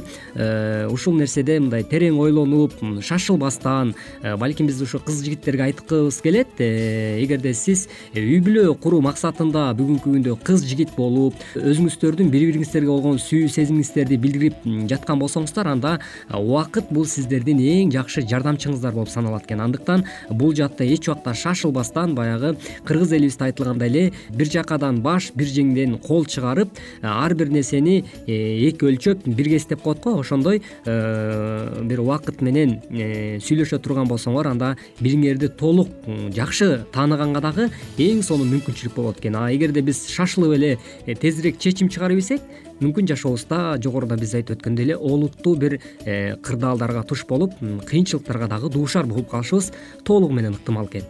ушул 0.91 1.15
нерседе 1.19 1.59
мындай 1.59 1.83
терең 1.83 2.19
ойлонуп 2.19 2.73
шашылбастан 3.01 3.93
балким 4.39 4.67
биз 4.67 4.81
ушу 4.81 4.99
кыз 4.99 5.23
жигиттерге 5.25 5.69
айткыбыз 5.69 6.21
келет 6.23 6.59
эгерде 6.59 7.53
сиз 7.53 7.87
үй 8.15 8.39
бүлө 8.45 8.75
куруу 8.81 9.01
максатында 9.05 9.67
бүгүнкү 9.77 10.15
күндө 10.15 10.37
кыз 10.45 10.65
жигит 10.67 10.95
болуп 10.97 11.35
өзүңүздөрдүн 11.55 12.31
бири 12.33 12.49
бириңиздерге 12.51 12.91
болгон 12.91 13.19
сүйүү 13.21 13.51
сезимиңиздерди 13.55 14.19
билдирип 14.21 14.65
жаткан 14.89 15.19
болсоңуздар 15.19 15.67
анда 15.71 15.99
убакыт 16.29 16.91
бул 16.91 17.05
сиздердин 17.05 17.59
эң 17.59 17.91
жакшы 17.93 18.23
жардамчыңыздар 18.27 18.93
болуп 18.93 19.09
саналат 19.09 19.45
экен. 19.45 19.61
Андыктан 19.61 20.05
бул 20.29 20.53
жаатта 20.55 20.85
эч 20.85 21.09
убакта 21.09 21.33
шашылбастан 21.33 22.15
баягы 22.15 22.55
кыргыз 22.85 23.13
элибизде 23.13 23.45
айтылгандай 23.45 23.89
эле 23.89 24.13
бир 24.29 24.49
жакадан 24.51 25.01
баш 25.01 25.31
бир 25.35 25.47
жеңден 25.47 25.97
кол 25.99 26.25
чыгарып 26.25 26.69
ар 27.01 27.35
бир 27.35 27.49
нерсени 27.49 28.03
э, 28.27 28.69
эки 28.69 28.85
өлчөп 28.85 29.25
бир 29.25 29.49
кес 29.49 29.67
коет 29.83 30.03
го. 30.03 30.19
Ошондой 30.19 30.61
э, 30.85 31.81
бир 31.83 32.01
убакыт 32.01 32.41
менен 32.41 32.79
э, 32.89 33.39
сүйлөшө 33.39 33.79
турган 33.79 34.07
болсоңор 34.07 34.49
анда 34.51 34.75
бириңерди 34.99 35.49
толук 35.49 35.89
жакшы 36.35 36.85
тааныганга 36.93 37.41
дагы 37.41 37.69
эң 37.97 38.21
сонун 38.23 38.51
мүмкүнчүлүк 38.53 38.95
болот 38.95 39.19
экен. 39.19 39.35
А 39.35 39.51
эгерде 39.53 39.81
биз 39.81 40.05
шашылып 40.11 40.55
эле 40.57 40.77
тезирээк 41.05 41.59
чечим 41.59 41.89
чыгарып 41.89 42.19
ийсек 42.19 42.41
мүмкүн 42.81 43.07
жашообузда 43.11 43.77
жогоруда 43.83 44.17
биз 44.19 44.33
айтып 44.35 44.59
өткөндөй 44.59 44.89
эле 44.89 44.97
олуттуу 44.97 45.55
бир 45.55 45.79
э, 46.05 46.35
кырдаалдарга 46.43 47.03
туш 47.03 47.25
болуп 47.27 47.53
кыйынчылыктарга 47.61 48.47
дагы 48.47 48.69
дуушар 48.69 49.05
болуп 49.05 49.29
калышыбыз. 49.31 49.71
Толугу 50.03 50.33
менен 50.33 50.53
ыктымал 50.53 50.89
экен 50.91 51.05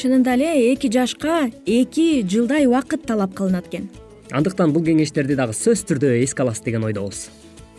чынында 0.00 0.34
эле 0.34 0.72
эки 0.72 0.88
жашка 0.92 1.50
эки 1.66 2.22
жылдай 2.22 2.66
убакыт 2.66 3.04
талап 3.06 3.34
кылынат 3.34 3.68
экен. 3.68 3.90
Андыктан 4.30 4.72
бул 4.72 4.84
кеңештерди 4.86 5.36
дагы 5.36 5.52
сөзсүз 5.56 5.84
түрдө 5.90 6.14
эске 6.22 6.44
аласыз 6.44 6.64
деген 6.64 6.86
ойдобуз. 6.88 7.28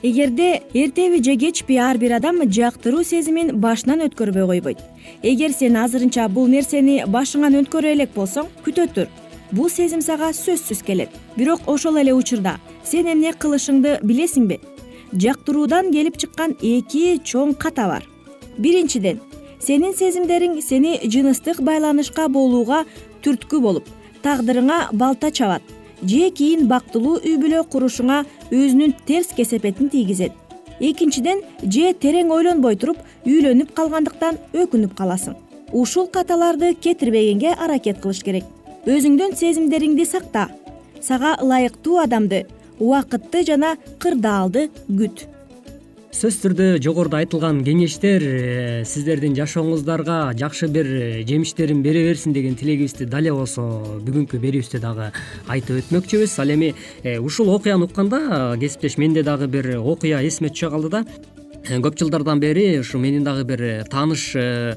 Эгерде 0.04 0.62
эртеби 0.74 1.22
же 1.24 1.36
кечпи 1.38 1.78
ар 1.78 1.98
бир 1.98 2.18
адам 2.18 2.44
жактыруу 2.46 3.04
сезимин 3.04 3.56
башынан 3.62 4.06
өткөрбөй 4.08 4.48
койбойт. 4.48 4.80
Эгер 5.24 5.54
сен 5.54 5.78
азырынча 5.78 6.28
бул 6.30 6.48
нерсени 6.50 7.04
башыңан 7.08 7.58
өткөрө 7.64 7.96
элек 7.96 8.14
болсоң 8.16 8.50
күтө 8.66 8.88
тур 8.94 9.21
бул 9.52 9.70
сезим 9.70 10.02
сага 10.02 10.32
сөзсүз 10.34 10.84
келет. 10.84 11.10
Бирок 11.36 11.68
ошол 11.68 11.98
эле 11.98 12.14
учурда 12.14 12.58
сен 12.84 13.08
эмне 13.12 13.34
кылышыңды 13.34 14.00
билесиңби? 14.04 14.60
Жактыруудан 15.12 15.92
келип 15.92 16.18
чыккан 16.18 16.56
эки 16.62 17.20
чоң 17.24 17.54
ката 17.56 17.88
бар. 17.88 18.08
Биринчиден 18.58 19.20
сенин 19.60 19.94
сезимдериң 19.94 20.62
сени 20.62 20.98
жыныстык 21.04 21.62
байланышка 21.62 22.28
болууга 22.28 22.86
түрткү 23.24 23.60
болуп 23.62 23.90
тагдырыңа 24.24 24.90
балта 24.94 25.32
чабат 25.32 25.62
же 26.02 26.30
кийин 26.32 26.68
бактылуу 26.68 27.20
үй 27.20 27.38
бүлө 27.42 27.64
курушуңа 27.70 28.24
өзүнүн 28.52 28.96
терс 29.06 29.36
кесепетин 29.38 29.90
тийгизет. 29.90 30.32
Экинчиден 30.80 31.44
же 31.62 31.92
терең 31.94 32.32
ойлонбой 32.34 32.76
туруп 32.76 32.98
үйлөнүп 33.26 33.76
калгандыктан 33.78 34.40
өкүнүп 34.54 34.96
каласың. 34.98 35.36
Ушул 35.72 36.08
каталарды 36.08 36.74
кетирбегенге 36.74 37.54
аракет 37.54 38.02
кылыш 38.02 38.24
керек 38.26 38.44
өзүңдүн 38.86 39.36
сезимдериңди 39.38 40.06
сакта. 40.10 40.48
Сага 41.02 41.36
ылайыктуу 41.42 42.00
адамды 42.02 42.46
убакытты 42.80 43.44
жана 43.46 43.76
кырдаалды 44.02 44.70
күт. 44.90 45.28
Сөзсүз 46.12 46.42
түрдө 46.44 46.66
жогоруда 46.84 47.22
айтылган 47.22 47.62
кеңештер 47.64 48.24
э, 48.26 48.84
сиздердин 48.90 49.36
жашооңуздарга 49.38 50.34
жакшы 50.36 50.68
бир 50.68 50.90
э, 50.90 51.24
жемиштерин 51.24 51.84
бере 51.86 52.02
берсин 52.10 52.34
деген 52.34 52.58
тилегибизди 52.60 53.06
дале 53.08 53.32
болсо 53.32 53.64
бүгүнкү 54.04 54.42
берүүбүздө 54.44 54.82
дагы 54.84 55.12
айтып 55.48 55.80
өтмөкчүбүз. 55.86 56.36
Ал 56.44 56.52
эми 56.52 56.74
э, 57.04 57.18
ушул 57.20 57.54
окуяны 57.54 57.88
укканда 57.88 58.58
кесиптеш 58.60 58.98
менде 58.98 59.24
дагы 59.24 59.48
бир 59.48 59.78
окуя 59.80 60.20
эсиме 60.26 60.52
түшө 60.52 60.74
калды 60.74 60.92
да 60.98 61.06
көп 61.80 61.96
жылдардан 62.00 62.40
бери 62.42 62.80
ушу 62.80 63.00
менин 63.00 63.24
дагы 63.24 63.46
бир 63.48 63.62
э, 63.64 63.84
тааныш 63.90 64.34
э, 64.36 64.76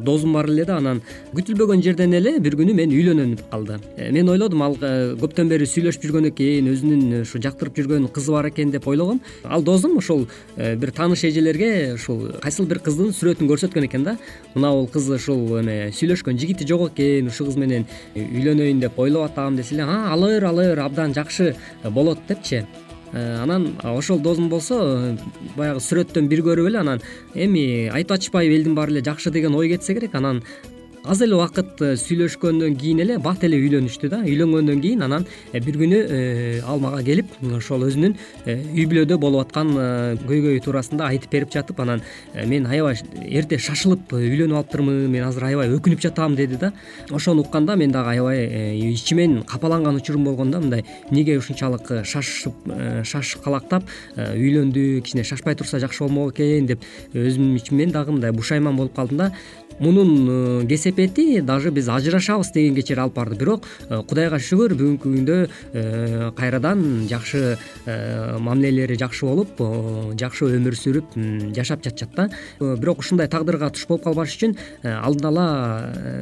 досум 0.00 0.32
бар 0.34 0.48
эле 0.50 0.64
да 0.64 0.76
анан 0.76 1.00
күтүлбөгөн 1.32 1.82
жерден 1.82 2.12
эле 2.12 2.38
бир 2.38 2.56
күнү 2.58 2.74
мен 2.76 2.92
үйлөнөм 2.92 3.36
деп 3.38 3.48
калды 3.50 3.78
мен 3.96 4.28
ойлодум 4.28 4.62
ал 4.62 4.76
көптөн 4.76 5.48
бери 5.48 5.64
сүйлөшүп 5.64 6.04
жүргөн 6.04 6.28
экен 6.32 6.68
өзүнүн 6.72 7.22
ушу 7.22 7.40
жактырып 7.40 7.78
жүргөн 7.80 8.08
кызы 8.12 8.32
бар 8.32 8.50
экен 8.50 8.70
деп 8.70 8.88
ойлогом. 8.88 9.20
Ал 9.44 9.62
досум 9.62 9.96
ошол 9.98 10.26
бир 10.56 10.92
тааныш 10.92 11.24
эжелерге 11.24 11.94
ушул 11.94 12.28
кайсыл 12.42 12.66
бир 12.66 12.82
кыздын 12.84 13.14
сүрөтүн 13.16 13.48
көрсөткөн 13.48 13.88
экен 13.88 14.04
да. 14.04 14.18
Мына 14.54 14.72
бул 14.74 14.88
кыз 14.92 15.08
ушул 15.16 15.58
эме 15.60 15.92
сүйлөшкөн 15.96 16.38
жигити 16.38 16.68
жок 16.68 16.90
экен 16.92 17.32
ушул 17.32 17.48
кыз 17.48 17.56
менен 17.56 17.88
үйлөнөйүн 18.16 18.84
деп 18.84 18.98
ойлоп 18.98 19.30
атам 19.30 19.56
десе 19.56 19.78
эле 19.78 19.88
а 19.88 20.12
алыр 20.12 20.44
алыр 20.44 20.84
абдан 20.84 21.14
жакшы 21.14 21.54
болот 21.84 22.20
депчи. 22.28 22.64
Э, 22.64 22.87
анан 23.12 23.76
ошол 23.82 24.18
досум 24.20 24.48
болсо 24.48 24.78
э, 24.78 25.16
баягы 25.56 25.80
сүрөттөн 25.80 26.28
бир 26.28 26.42
көрүп 26.46 26.68
эле 26.70 26.80
анан 26.80 27.02
эми 27.34 27.88
айтып 27.88 28.18
атышпайбы 28.18 28.54
элдин 28.54 28.74
баары 28.74 28.92
эле 28.92 29.04
жакшы 29.04 29.30
деген 29.30 29.54
ой 29.54 29.68
кетсе 29.68 29.94
керек 29.94 30.14
анан 30.14 30.42
аз 31.04 31.20
эле 31.22 31.34
убакыт 31.36 31.80
э, 31.80 31.94
сүйлөшкөндөн 31.96 32.76
кийин 32.78 33.00
эле 33.02 33.18
бат 33.22 33.44
эле 33.46 33.58
үйлөнүштү 33.60 34.10
да. 34.10 34.20
Үйлөнгөндөн 34.26 34.80
кийин 34.82 35.02
анан 35.06 35.26
э, 35.52 35.60
бир 35.60 35.78
күнү 35.80 35.98
э, 35.98 36.60
ал 36.66 36.80
мага 36.82 37.02
келип 37.06 37.30
ошол 37.56 37.86
өзүнүн 37.86 38.16
үй 38.48 38.86
бүлөдө 38.90 39.18
болуп 39.20 39.46
аткан 39.46 39.72
көйгөйү 40.28 40.62
туурасында 40.64 41.08
айтып 41.12 41.32
берип 41.32 41.54
жатып 41.54 41.80
анан 41.80 42.02
мен 42.46 42.66
аябай 42.66 43.00
эрте 43.24 43.58
шашылып 43.58 44.12
үйлөнүп 44.18 44.58
алыптырмын 44.58 45.08
мен 45.12 45.26
азыр 45.28 45.48
аябай 45.48 45.72
өкүнүп 45.76 46.02
жатам 46.02 46.36
деди 46.36 46.58
да. 46.60 46.72
Ошону 47.10 47.46
укканда 47.46 47.76
мен 47.76 47.92
дагы 47.92 48.16
аябай 48.16 48.78
ичимен 48.92 49.42
капаланган 49.44 49.96
учурум 49.96 50.24
болгон 50.24 50.50
да. 50.50 50.60
Мындай 50.60 50.84
эмнеге 51.10 51.38
ушунчалык 51.38 52.04
шашып 52.04 52.68
шашкалактап 53.04 53.88
үйлөндү 54.16 55.00
кичине 55.02 55.24
шашпай 55.24 55.54
турса 55.54 55.80
жакшы 55.80 56.04
болмок 56.04 56.34
экен 56.36 56.66
деп 56.66 56.84
өзүмдүн 57.14 57.56
ичиммен 57.62 57.92
дагы 57.94 58.12
мындай 58.12 58.32
бушайман 58.32 58.76
болуп 58.76 58.96
калдым 58.96 59.18
да 59.18 59.32
мунун 59.80 60.66
кесепети 60.68 61.40
даже 61.40 61.70
биз 61.70 61.88
ажырашабыз 61.88 62.52
дегенге 62.52 62.82
чейин 62.82 63.02
алып 63.02 63.14
барды. 63.14 63.36
Бирок 63.38 63.66
э, 63.88 64.02
кудайга 64.02 64.38
шүгүр 64.38 64.74
бүгүнкү 64.78 65.12
күндө 65.14 65.38
э, 65.72 66.30
кайрадан 66.36 67.06
жакшы 67.08 67.56
э, 67.86 68.38
мамилелери 68.38 68.98
жакшы 68.98 69.26
болуп 69.26 69.62
жакшы 70.18 70.50
өмүр 70.58 70.76
сүрүп 70.78 71.16
жашап 71.56 71.84
жатышат 71.84 72.14
да. 72.16 72.28
Бирок 72.60 73.04
ушундай 73.04 73.28
тагдырга 73.28 73.70
туш 73.70 73.86
болуп 73.88 74.04
калбаш 74.04 74.36
үчүн 74.36 74.56
алдын 74.84 75.30
ала 75.30 75.48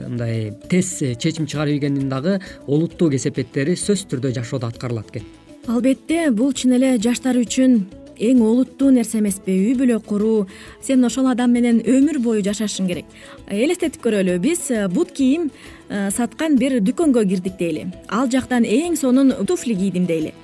мындай 0.08 0.52
тез 0.70 0.98
чечим 1.18 1.46
чыгарып 1.46 1.78
ийгендин 1.78 2.08
дагы 2.12 2.40
олуттуу 2.66 3.10
кесепеттери 3.10 3.76
сөзсүз 3.76 4.08
түрдө 4.12 4.34
жашоодо 4.36 4.70
аткарылат 4.70 5.12
экен. 5.12 5.28
Албетте 5.66 6.30
бул 6.30 6.52
чын 6.54 6.76
эле 6.76 6.96
жаштар 7.02 7.38
үчүн 7.40 7.80
эң 8.18 8.42
олуттуу 8.42 8.90
нерсе 8.94 9.20
эмеспи? 9.20 9.52
Үй 9.52 9.74
бүлө 9.79 9.98
куруу 10.05 10.46
сен 10.83 11.05
ошол 11.05 11.29
адам 11.31 11.52
менен 11.52 11.83
өмүр 11.83 12.18
бою 12.24 12.44
жашашың 12.46 12.88
керек. 12.88 13.07
Элестетип 13.50 14.02
көрөлү 14.05 14.38
биз 14.42 14.70
э, 14.70 14.87
бут 14.88 15.12
кийим 15.16 15.50
э, 15.88 16.11
саткан 16.11 16.57
бир 16.57 16.81
дүкөнгө 16.81 17.26
кирдик 17.29 17.59
дейли. 17.59 17.87
Ал 18.09 18.31
жактан 18.31 18.64
эң 18.64 18.96
сонун 18.96 19.35
туфли 19.46 19.74
кийдим 19.74 20.07
дейли. 20.07 20.35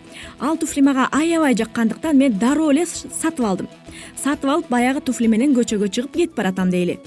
Ал 0.41 0.57
туфли 0.57 0.83
мага 0.83 1.09
аябай 1.13 1.55
жаккандыктан 1.55 2.17
мен 2.17 2.39
дароо 2.39 2.71
эле 2.73 2.87
сатып 2.87 3.45
алдым. 3.45 3.69
Сатып 4.17 4.51
алып 4.51 4.69
баягы 4.71 5.01
туфли 5.01 5.29
менен 5.29 5.55
көчөгө 5.57 5.89
чыгып 5.89 6.17
кетип 6.17 6.37
баратам 6.37 6.71
дейли. 6.71 6.99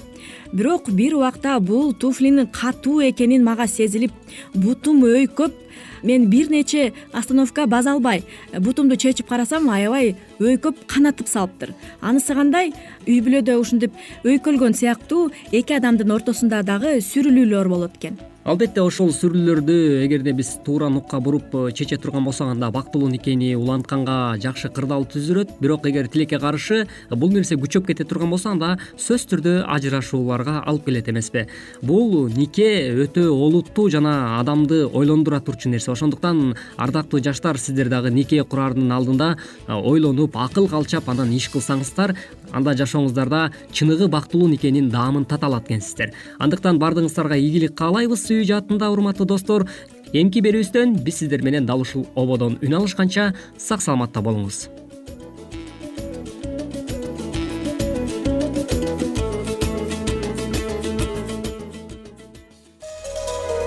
Бирок 0.52 0.90
бир 0.90 1.14
убакта 1.16 1.58
бул 1.60 1.92
туфлинин 1.92 2.46
катуу 2.46 3.00
экенин 3.02 3.44
мага 3.44 3.66
сезилип 3.66 4.12
бутум 4.54 5.02
өйкөп 5.04 5.65
мен 6.06 6.28
бир 6.30 6.50
нече 6.50 6.92
остановка 7.12 7.66
баса 7.66 7.92
албай 7.92 8.22
бутумду 8.58 8.96
чечип 8.96 9.28
карасам 9.28 9.68
аябай 9.70 10.14
өйкөп 10.38 10.86
канатып 10.86 11.28
салыптыр. 11.28 11.74
Анысы 12.00 12.34
кандай? 12.34 12.72
Үй 13.06 13.20
бүлөдө 13.26 13.58
ушинтип 13.58 13.92
өйкөлгөн 14.24 14.78
сыяктуу 14.78 15.32
эки 15.50 15.76
адамдын 15.76 16.14
ортосунда 16.16 16.62
дагы 16.62 17.00
сүрүлүүлөр 17.02 17.68
болот 17.74 17.98
экен 17.98 18.18
албетте 18.46 18.78
ошол 18.78 19.08
сүрүлүүлөрдү 19.10 19.74
эгерде 20.04 20.30
биз 20.38 20.52
туура 20.62 20.86
нукка 20.86 21.18
буруп 21.18 21.54
э, 21.58 21.72
чече 21.74 21.96
турган 21.98 22.22
болсок 22.24 22.52
анда 22.52 22.68
бактылуу 22.70 23.08
никени 23.10 23.48
улантканга 23.58 24.36
жакшы 24.38 24.68
кырдаал 24.70 25.02
түзүлөт 25.10 25.56
бирок 25.58 25.88
эгер 25.90 26.06
тилекке 26.06 26.38
каршы 26.38 26.84
бул 27.10 27.34
нерсе 27.34 27.58
күчөп 27.58 27.88
кете 27.88 28.06
турган 28.06 28.30
болсо 28.30 28.52
анда 28.52 28.76
сөзсүз 28.94 29.26
түрдө 29.32 29.54
ажырашууларга 29.74 30.60
алып 30.62 30.86
келет 30.86 31.10
эмеспи. 31.10 31.48
Бул 31.82 32.28
нике 32.36 32.68
өтө 32.94 33.26
олуттуу 33.34 33.88
жана 33.90 34.38
адамды 34.38 34.84
ойлондура 34.86 35.40
турчу 35.40 35.68
нерсе. 35.68 35.90
Ошондуктан 35.90 36.54
ардактуу 36.76 37.18
жаштар 37.18 37.58
сиздер 37.58 37.90
дагы 37.90 38.14
нике 38.14 38.44
курардын 38.44 38.94
алдында 38.94 39.34
э, 39.66 39.74
ойлонуп 39.74 40.38
акыл 40.38 40.70
калчап 40.70 41.10
анан 41.10 41.34
иш 41.34 41.50
кылсаңыздар 41.50 42.14
анда 42.52 42.76
жашооңуздарда 42.78 43.50
чыныгы 43.74 44.06
бактылуу 44.06 44.46
никенин 44.48 44.88
даамын 44.90 45.26
тата 45.26 45.50
алат 45.50 45.66
экенсиздер. 45.66 46.12
Андыктан 46.38 46.78
баардыгыңыздарга 46.78 47.38
ийгилик 47.42 47.74
каалайбыз 47.74 48.22
жаатында 48.44 48.90
урматтуу 48.92 49.26
достор 49.26 49.64
эмки 50.12 50.42
берүүбүздөн 50.44 50.98
биз 51.06 51.22
сиздер 51.22 51.42
менен 51.42 51.66
дал 51.66 51.80
ушул 51.80 52.06
ободон 52.14 52.58
үн 52.60 52.80
алышканча 52.80 53.32
сак 53.56 53.80
саламатта 53.82 54.20
болуңуз. 54.20 54.66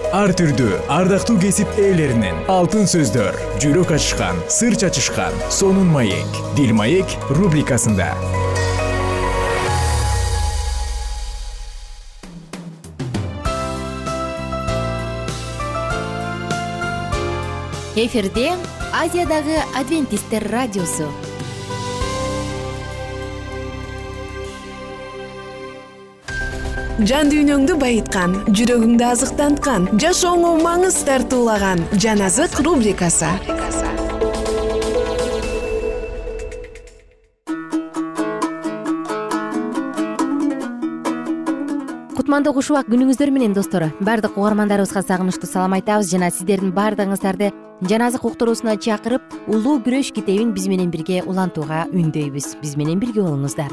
Ар 0.10 0.32
түрдүү 0.34 0.80
ардактуу 0.90 1.38
кесип 1.40 1.78
ээлеринен 1.78 2.42
алтын 2.50 2.90
сөздөр 2.90 3.38
жүрөк 3.62 3.94
ачышкан 3.94 4.42
сыр 4.50 4.74
чачышкан 4.82 5.38
сонун 5.54 5.94
маек 5.94 6.44
дил 6.58 6.74
маек 6.74 7.14
рубрикасында. 7.30 8.10
Эфирде 17.96 18.52
азиядагы 18.94 19.58
адвентисттер 19.76 20.46
радиосу. 20.52 21.08
Жан 27.00 27.32
дүйнөңдү 27.32 27.78
байыткан 27.80 28.34
жүрөгүңдү 28.52 29.06
азыктанткан 29.08 29.88
жашооңо 30.04 30.58
маңыз 30.62 31.00
тартуулаган 31.08 31.86
жан 31.96 32.22
азык 32.28 32.60
рубрикасы. 32.60 33.30
Кутмандуу 42.20 42.54
куш 42.54 42.70
убак 42.70 42.92
күнүңүздөр 42.92 43.32
менен 43.32 43.56
достор. 43.56 43.88
Баардык 44.04 44.36
угармандарыбызга 44.38 45.02
сагынычтуу 45.08 45.50
салам 45.50 45.80
айтабыз 45.80 46.12
жана 46.12 46.30
сиздердин 46.36 46.76
баардыгыңыздарды 46.76 47.54
жан 47.82 48.02
азык 48.02 48.26
уктуруусуна 48.26 48.76
чакырып 48.76 49.24
улуу 49.48 49.78
күрөш 49.80 50.12
китебин 50.12 50.52
биз 50.54 50.68
менен 50.68 50.92
бирге 50.92 51.22
улантууга 51.24 51.86
үндөйбүз. 51.94 52.60
Биз 52.60 52.76
менен 52.76 53.00
бирге 53.00 53.24
болуңуздар. 53.24 53.72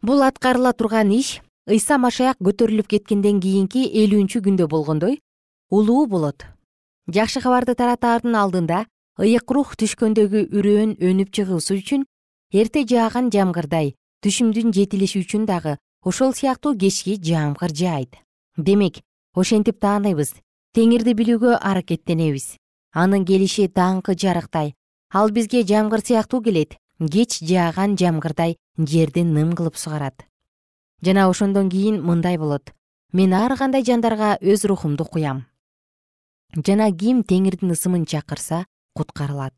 Бул 0.00 0.22
аткарыла 0.24 0.72
турган 0.72 1.12
иш 1.12 1.40
ыйса 1.68 1.98
машаяк 1.98 2.40
көтөрүлүп 2.40 2.88
кеткенден 2.88 3.40
кийинки 3.44 3.84
элүүнчү 3.84 4.40
күндө 4.46 4.68
болгондой 4.72 5.18
улуу 5.70 6.06
болот. 6.06 6.46
Жакшы 7.12 7.42
кабарды 7.44 7.74
таратаардын 7.74 8.34
алдында 8.34 8.86
ыйык 9.20 9.50
рух 9.52 9.76
түшкөндөгү 9.76 10.48
үрөөн 10.54 10.96
өнүп 11.04 11.32
чыгуусу 11.34 11.76
үчүн 11.76 12.06
эрте 12.54 12.86
жааган 12.88 13.28
жамгырдай 13.34 13.92
түшүмдүн 14.24 14.72
жетилиши 14.72 15.20
үчүн 15.24 15.44
дагы 15.44 15.76
ошол 16.06 16.32
сыяктуу 16.32 16.76
кечки 16.78 17.18
жаамгыр 17.20 17.74
жаайт 17.74 18.16
демек 18.56 19.02
ошентип 19.34 19.80
тааныйбыз 19.82 20.32
теңирди 20.78 21.10
билүүгө 21.18 21.56
аракеттенебиз. 21.58 22.52
Анын 22.94 23.24
келиши 23.26 23.64
даңкы 23.66 24.14
жарыктай 24.14 24.76
ал 25.10 25.32
бизге 25.34 25.64
жамгыр 25.66 26.04
сыяктуу 26.06 26.38
келет. 26.40 26.76
Кеч 27.02 27.40
жааган 27.42 27.96
жамгырдай 27.98 28.54
жерди 28.78 29.24
ным 29.24 29.56
кылып 29.58 29.74
сугарат. 29.74 30.22
Жана 31.02 31.26
ошондон 31.30 31.68
кийин 31.68 31.98
мындай 32.02 32.38
болот. 32.38 32.70
Мен 33.12 33.34
ар 33.34 33.56
кандай 33.58 33.82
жандарга 33.82 34.36
өз 34.40 34.64
рухумду 34.70 35.04
куям. 35.04 35.46
Жана 36.54 36.92
ким 36.92 37.24
теңирдин 37.24 37.74
ысымын 37.74 38.06
чакырса 38.06 38.64
куткарылат. 38.94 39.54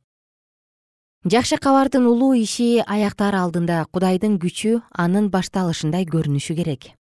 Жакшы 1.24 1.59
кабардын 1.59 2.06
улуу 2.06 2.33
иши 2.33 2.80
аяктаар 2.80 3.37
алдында 3.44 3.85
кудайдын 3.92 4.40
күчү 4.40 4.80
анын 4.92 5.28
башталышындай 5.28 6.09
көрүнүшү 6.09 6.56
керек. 6.56 6.92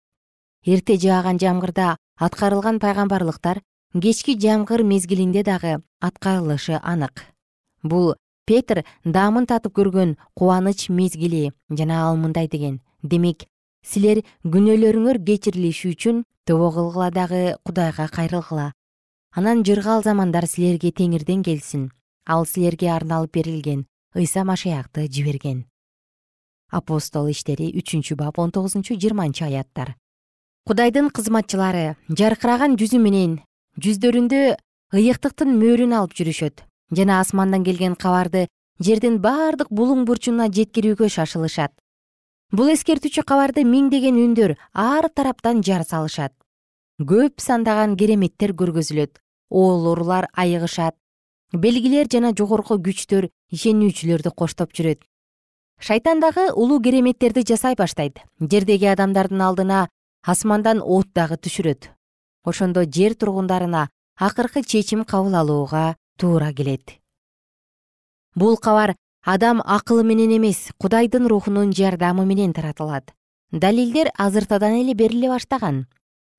Эрте 0.67 0.99
жааган 0.99 1.39
жамгырда 1.39 1.97
аткарылган 2.19 2.81
пайгамбарлыктар 2.83 3.63
кечки 3.95 4.39
жамгыр 4.39 4.83
мезгилинде 4.83 5.43
дагы 5.43 5.83
аткарылышы 6.01 6.79
анык. 6.83 7.25
Бул 7.83 8.15
петр 8.45 8.85
даамын 9.05 9.47
татып 9.47 9.75
көргөн 9.79 10.17
кубаныч 10.35 10.89
мезгили 10.89 11.53
жана 11.71 12.09
ал 12.09 12.17
мындай 12.17 12.49
деген. 12.49 12.81
Демек 13.03 13.47
силер 13.83 14.25
күнөөлөрүңөр 14.45 15.23
кечирилиши 15.25 15.95
үчүн 15.95 16.25
тобо 16.45 16.71
кылгыла 16.73 17.11
дагы 17.11 17.57
кудайга 17.65 18.09
кайрылгыла. 18.09 18.73
Анан 19.33 19.65
жыргал 19.65 20.03
замандар 20.03 20.47
силерге 20.47 20.91
теңирден 20.91 21.43
келсин. 21.43 21.91
Ал 22.27 22.45
силерге 22.47 22.91
арналып 22.93 23.33
берилген 23.33 23.87
ыйса 24.15 24.45
машаякты 24.45 25.09
жиберген. 25.09 25.65
Апостол 26.71 27.31
иштери 27.31 27.73
үчүнчү 27.73 28.17
бап 28.17 28.39
он 28.39 28.51
тогузунчу 28.51 28.99
жыйырманчы 28.99 29.45
аяттар. 29.47 29.97
Кудайдын 30.69 31.09
кызматчылары 31.09 31.97
жаркыраган 32.09 32.77
жүзү 32.77 32.99
менен 33.01 33.39
жүздөрүндө 33.79 34.39
ыйыктыктын 34.99 35.53
мөөрүн 35.55 35.93
алып 35.95 36.15
жүрүшөт. 36.19 36.65
Жана 36.99 37.21
асмандан 37.23 37.63
келген 37.63 37.95
кабарды 37.95 38.49
жердин 38.83 39.21
бардык 39.23 39.69
булуң 39.71 40.03
бурчуна 40.09 40.49
жеткирүүгө 40.51 41.07
шашылышат. 41.15 41.71
Бул 42.51 42.73
эскертүүчү 42.73 43.23
кабарды 43.29 43.63
миңдеген 43.69 44.19
үндөр 44.19 44.57
ар 44.75 45.07
тараптан 45.15 45.63
жар 45.63 45.85
салышат. 45.87 46.33
Көп 46.99 47.39
сандаган 47.45 47.95
кереметтер 48.01 48.55
көргөзүлөт. 48.59 49.21
Оолорулар 49.51 50.27
айыгышат. 50.35 50.97
Белгилер 51.53 52.11
жана 52.11 52.33
жогорку 52.35 52.81
күчтөр 52.83 53.29
ишенүүчүлөрдү 53.55 54.33
коштоп 54.35 54.75
жүрөт. 54.75 55.05
Шайтан 55.79 56.19
дагы 56.19 56.49
улуу 56.51 56.81
кереметтерди 56.83 57.47
жасай 57.47 57.79
баштайт. 57.79 58.19
Жердеги 58.41 58.91
адамдардын 58.91 59.45
алдына 59.45 59.87
асмандан 60.27 60.83
от 60.83 61.15
дагы 61.15 61.39
түшүрөт 61.39 61.93
ошондо 62.45 62.85
жер 62.85 63.15
тургундарына 63.15 63.89
акыркы 64.17 64.63
чечим 64.63 65.05
кабыл 65.05 65.35
алууга 65.35 65.97
туура 66.19 66.53
келет. 66.53 66.99
Бул 68.35 68.57
кабар 68.57 68.97
адам 69.25 69.63
акылы 69.65 70.05
менен 70.05 70.37
эмес 70.37 70.71
кудайдын 70.79 71.27
рухунун 71.27 71.73
жардамы 71.73 72.25
менен 72.25 72.53
таратылат. 72.53 73.13
Далилдер 73.51 74.11
азыртадан 74.17 74.81
эле 74.81 74.95
бериле 74.95 75.29
баштаган. 75.29 75.87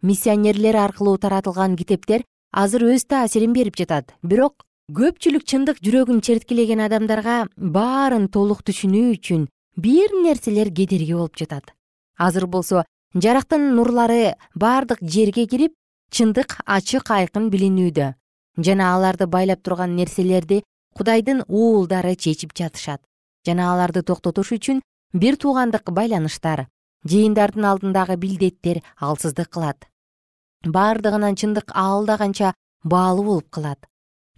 Миссионерлер 0.01 0.75
аркылуу 0.75 1.17
таратылган 1.17 1.75
китептер 1.75 2.23
азыр 2.51 2.83
өз 2.93 3.05
таасирин 3.05 3.53
берип 3.53 3.75
жатат. 3.75 4.13
Бирок 4.23 4.65
көпчүлүк 4.89 5.43
чындык 5.45 5.81
жүрөгүн 5.85 6.21
черткилеген 6.21 6.79
адамдарга 6.81 7.47
баарын 7.57 8.27
толук 8.27 8.63
түшүнүү 8.65 9.11
үчүн 9.17 9.47
бир 9.75 10.15
нерселер 10.23 10.71
кедерги 10.73 11.13
болуп 11.13 11.37
жатат. 11.37 11.73
Азыр 12.17 12.47
болсо 12.47 12.85
жарыктын 13.13 13.75
нурлары 13.75 14.35
бардык 14.55 15.01
жерге 15.01 15.45
кирип 15.45 15.73
чындык 16.09 16.57
ачык 16.65 17.11
айкын 17.11 17.49
билинүүдө. 17.53 18.13
Жана 18.57 18.93
аларды 18.95 19.27
байлап 19.27 19.61
турган 19.63 19.95
нерселерди 19.95 20.63
кудайдын 20.97 21.43
уулдары 21.47 22.15
чечип 22.15 22.55
жатышат. 22.55 23.01
Жана 23.45 23.71
аларды 23.73 24.03
токтотуш 24.03 24.51
үчүн 24.57 24.81
бир 25.13 25.37
туугандык 25.37 25.91
байланыштар 25.91 26.67
жыйындардын 27.07 27.65
алдындагы 27.65 28.17
билдеттер 28.17 28.81
алсыздык 28.97 29.49
кылат. 29.49 29.87
Бардыгынан 30.65 31.39
чындык 31.39 31.71
алда 31.73 32.17
канча 32.17 32.53
баалуу 32.83 33.25
болуп 33.25 33.49
калат 33.49 33.89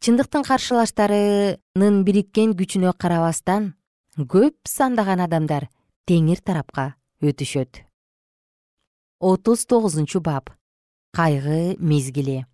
чындыктын 0.02 0.42
каршылаштарынын 0.42 2.00
бириккен 2.06 2.56
күчүнө 2.58 2.96
карабастан 2.98 3.68
көп 4.18 4.56
сандаган 4.66 5.22
адамдар 5.22 5.68
теңир 6.10 6.42
тарапка 6.42 6.96
өтүшөт. 7.22 7.84
Отуз 9.22 9.68
тогузунчу 9.70 10.24
бап 10.26 10.50
кайгы 11.16 11.76
мезгили 11.80 12.46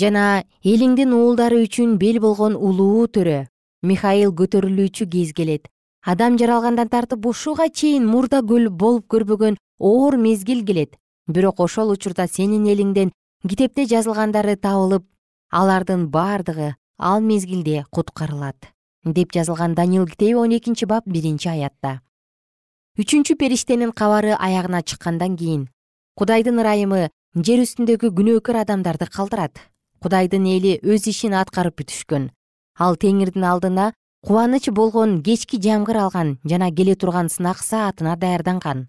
жана 0.00 0.44
элиңдин 0.66 1.12
уулдары 1.14 1.60
үчүн 1.64 1.98
бел 1.98 2.18
болгон 2.22 2.56
улуу 2.56 3.06
төрө 3.06 3.44
михаил 3.84 4.32
көтөрүлүүчү 4.34 5.06
кез 5.12 5.32
келет. 5.36 5.68
Адам 6.04 6.38
жаралгандан 6.40 6.88
тартып 6.88 7.26
ушуга 7.26 7.68
чейин 7.68 8.06
мурда 8.08 8.42
көл 8.42 8.68
болуп 8.70 9.06
көрбөгөн 9.12 9.56
оор 9.78 10.16
мезгил 10.16 10.64
келет. 10.66 10.96
Бирок 11.28 11.60
ошол 11.60 11.92
учурда 11.94 12.26
сенин 12.28 12.66
элиңден 12.66 13.12
китепте 13.48 13.86
жазылгандары 13.86 14.56
табылып 14.56 15.06
алардын 15.50 16.08
бардыгы 16.10 16.74
ал 16.98 17.20
мезгилде 17.20 17.84
куткарылат 17.90 18.70
деп 19.04 19.32
жазылган 19.32 19.74
даниил 19.74 20.06
китеби 20.06 20.34
он 20.34 20.56
экинчи 20.56 20.84
бап 20.84 21.06
биринчи 21.06 21.48
аятта. 21.48 22.00
Үчүнчү 22.98 23.36
периштенин 23.36 23.92
кабары 23.92 24.34
аягына 24.34 24.82
чыккандан 24.82 25.36
кийин 25.36 25.68
кудайдын 26.16 26.60
ырайымы 26.60 27.10
жер 27.34 27.64
үстүндөгү 27.64 28.12
күнөөкөр 28.14 28.60
адамдарды 28.60 29.08
калтырат. 29.10 29.58
Кудайдын 29.98 30.44
эли 30.46 30.76
өз 30.86 31.08
ишин 31.10 31.34
аткарып 31.34 31.80
бүтүшкөн. 31.80 32.28
Ал 32.78 32.94
теңирдин 32.94 33.42
алдына 33.42 33.90
кубаныч 34.22 34.70
болгон 34.70 35.20
кечки 35.22 35.58
жамгыр 35.58 35.98
алган 36.04 36.38
жана 36.46 36.70
келе 36.70 36.94
турган 36.94 37.28
сынак 37.28 37.58
саатына 37.58 38.14
даярданган. 38.16 38.86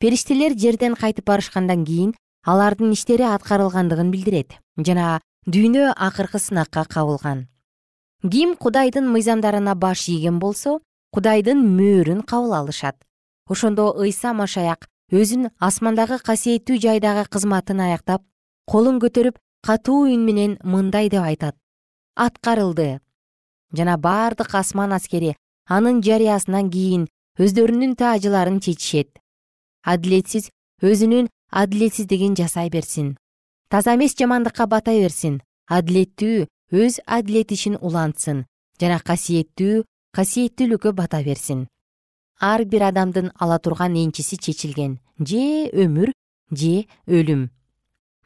Периштелер 0.00 0.58
жерден 0.58 0.96
кайтып 0.98 1.26
барышкандан 1.30 1.84
кийин 1.84 2.14
алардын 2.44 2.92
иштери 2.92 3.22
аткарылгандыгын 3.22 4.10
билдирет 4.10 4.58
жана 4.76 5.20
дүйнө 5.46 5.94
акыркы 5.94 6.38
сынакка 6.38 6.84
кабылган. 6.84 7.46
Ким 8.26 8.56
кудайдын 8.56 9.06
мыйзамдарына 9.06 9.74
баш 9.74 10.08
ийген 10.08 10.40
болсо 10.40 10.80
кудайдын 11.14 11.62
мөөрүн 11.62 12.22
кабыл 12.26 12.54
алышат. 12.54 12.96
Ошондо 13.46 13.94
ыйса 13.94 14.32
машаяк 14.34 14.88
өзүн 15.08 15.48
асмандагы 15.56 16.18
касиеттүү 16.20 16.76
жайдагы 16.84 17.24
кызматын 17.32 17.80
аяктап 17.80 18.22
колун 18.68 18.98
көтөрүп 19.00 19.38
катуу 19.64 20.04
үн 20.12 20.24
менен 20.26 20.58
мындай 20.62 21.08
деп 21.08 21.24
айтат. 21.24 21.56
Аткарылды. 22.14 23.00
Жана 23.72 23.96
бардык 23.96 24.52
асман 24.54 24.92
аскери 24.92 25.34
анын 25.64 26.02
жарыясынан 26.04 26.68
кийин 26.68 27.08
өздөрүнүн 27.40 27.96
таажыларын 27.96 28.60
чечишет. 28.60 29.08
Адилетсиз 29.82 30.50
өзүнүн 30.82 31.30
адилетсиздигин 31.50 32.36
жасай 32.36 32.68
берсин. 32.68 33.16
Таза 33.70 33.94
эмес 33.96 34.12
жамандыкка 34.12 34.66
бата 34.66 34.92
берсин. 34.92 35.40
Адилеттүү 35.68 36.44
өз 36.72 37.00
адилет 37.06 37.52
ишин 37.56 37.80
улантсын. 37.80 38.44
Жана 38.80 39.00
касиеттүү 39.00 39.84
касиеттүүлүккө 40.12 40.92
бата 40.92 41.24
берсин 41.24 41.64
ар 42.40 42.64
бир 42.64 42.82
адамдын 42.90 43.32
ала 43.38 43.58
турган 43.58 43.94
энчиси 43.94 44.36
чечилген. 44.36 44.98
Же 45.18 45.70
өмүр 45.72 46.12
же 46.50 46.86
өлүм. 47.06 47.50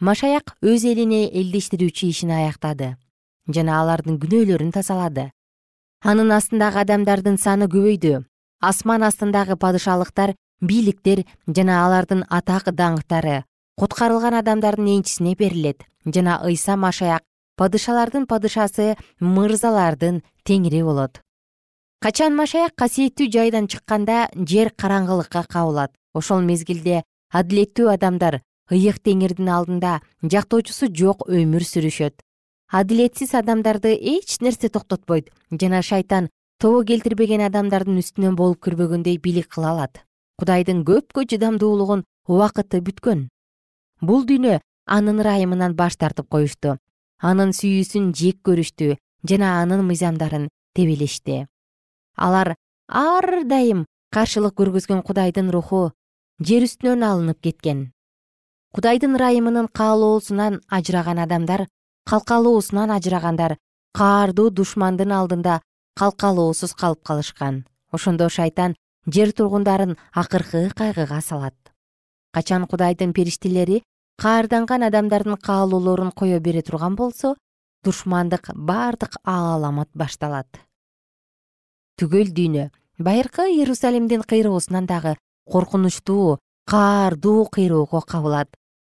Машаяк 0.01 0.57
өз 0.61 0.85
элине 0.85 1.31
элдештирүүчү 1.31 2.09
ишин 2.11 2.31
аяктады. 2.31 2.96
Жана 3.48 3.81
алардын 3.81 4.18
күнөөлөрүн 4.20 4.72
тазалады. 4.72 5.31
Анын 6.05 6.33
астындагы 6.35 6.83
адамдардын 6.83 7.38
саны 7.38 7.68
көбөйдү. 7.72 8.25
Асман 8.61 9.03
астындагы 9.03 9.57
падышалыктар 9.57 10.35
бийликтер 10.61 11.25
жана 11.46 11.85
алардын 11.87 12.25
атак 12.29 12.70
даңктары 12.75 13.42
куткарылган 13.79 14.35
адамдардын 14.35 14.88
энчисине 14.98 15.35
берилет. 15.35 15.83
Жана 16.05 16.40
ыйса 16.44 16.77
машаяк 16.77 17.22
падышалардын 17.57 18.27
падышасы 18.27 18.96
мырзалардын 19.20 20.22
теңири 20.44 20.83
болот 20.83 21.22
качан 22.03 22.35
машаяк 22.35 22.73
касиеттүү 22.75 23.29
жайдан 23.31 23.69
чыкканда 23.71 24.27
жер 24.35 24.73
караңгылыкка 24.75 25.45
кабылат? 25.47 25.93
Ошол 26.19 26.41
мезгилде 26.43 27.05
адилеттүү 27.31 27.93
адамдар 27.93 28.41
ыйык 28.75 28.99
теңирдин 29.07 29.47
алдында 29.55 30.01
жактоочусу 30.35 30.88
жок 30.91 31.23
өмүр 31.29 31.62
сүрүшөт. 31.62 32.17
Адилетсиз 32.75 33.37
адамдарды 33.38 33.93
эч 33.95 34.41
нерсе 34.41 34.69
токтотпойт 34.69 35.31
жана 35.53 35.83
шайтан 35.83 36.29
тобо 36.59 36.83
келтирбеген 36.83 37.47
адамдардын 37.47 38.03
үстүнөн 38.03 38.35
болуп 38.35 38.65
кирбөгөндөй 38.67 39.21
бийлик 39.23 39.53
кыла 39.55 39.71
алат. 39.77 40.03
Кудайдын 40.43 40.83
көпкө 40.83 41.29
чыдамдуулугун 41.31 42.03
убакыты 42.27 42.83
бүткөн. 42.83 43.29
Бул 44.03 44.27
дүйнө 44.27 44.59
анын 44.91 45.23
ырайымынан 45.23 45.79
баш 45.79 46.01
тартып 46.03 46.27
коюшту. 46.27 46.81
Анын 47.23 47.55
сүйүүсүн 47.55 48.11
жек 48.11 48.43
көрүштү 48.43 48.97
жана 49.23 49.55
анын 49.62 49.87
мыйзамдарын 49.87 50.51
тебелешти 50.75 51.45
алар 52.16 52.55
ар 52.88 53.44
дайым 53.44 53.87
каршылык 54.12 54.55
көргөзгөн 54.59 55.03
кудайдын 55.07 55.51
руху 55.51 55.92
жер 56.40 56.66
үстүнөн 56.66 57.05
алынып 57.07 57.40
кеткен. 57.40 57.92
Кудайдын 58.75 59.16
ырайымынын 59.16 59.68
каалоосунан 59.79 60.61
ажыраган 60.68 61.18
адамдар 61.25 61.66
калкалоосунан 62.09 62.90
ажырагандар 62.96 63.57
каардуу 63.98 64.51
душмандын 64.51 65.12
алдында 65.12 65.61
калкалоосуз 66.01 66.75
калып 66.75 67.03
калышкан. 67.05 67.64
Ошондо 67.92 68.29
шайтан 68.29 68.77
жер 69.07 69.33
тургундарын 69.33 69.96
акыркы 70.12 70.70
кайгыга 70.75 71.20
салат. 71.20 71.55
Качан 72.33 72.66
кудайдын 72.66 73.12
периштелери 73.12 73.83
каарданган 74.16 74.83
адамдардын 74.88 75.37
каалоолорун 75.37 76.12
кое 76.12 76.40
бере 76.40 76.62
турган 76.62 76.96
болсо 76.96 77.37
душмандык 77.85 78.51
бардык 78.55 79.16
ааламат 79.25 79.90
башталат 79.94 80.48
түгөл 81.98 82.33
дүйнө. 82.37 82.70
Байыркы 82.98 83.48
иерусалимдин 83.50 84.22
кыйроосунан 84.22 84.87
дагы 84.87 85.16
коркунучтуу 85.50 86.38
каардуу 86.66 87.46
кыйроого 87.46 88.00
кабылат. 88.00 88.48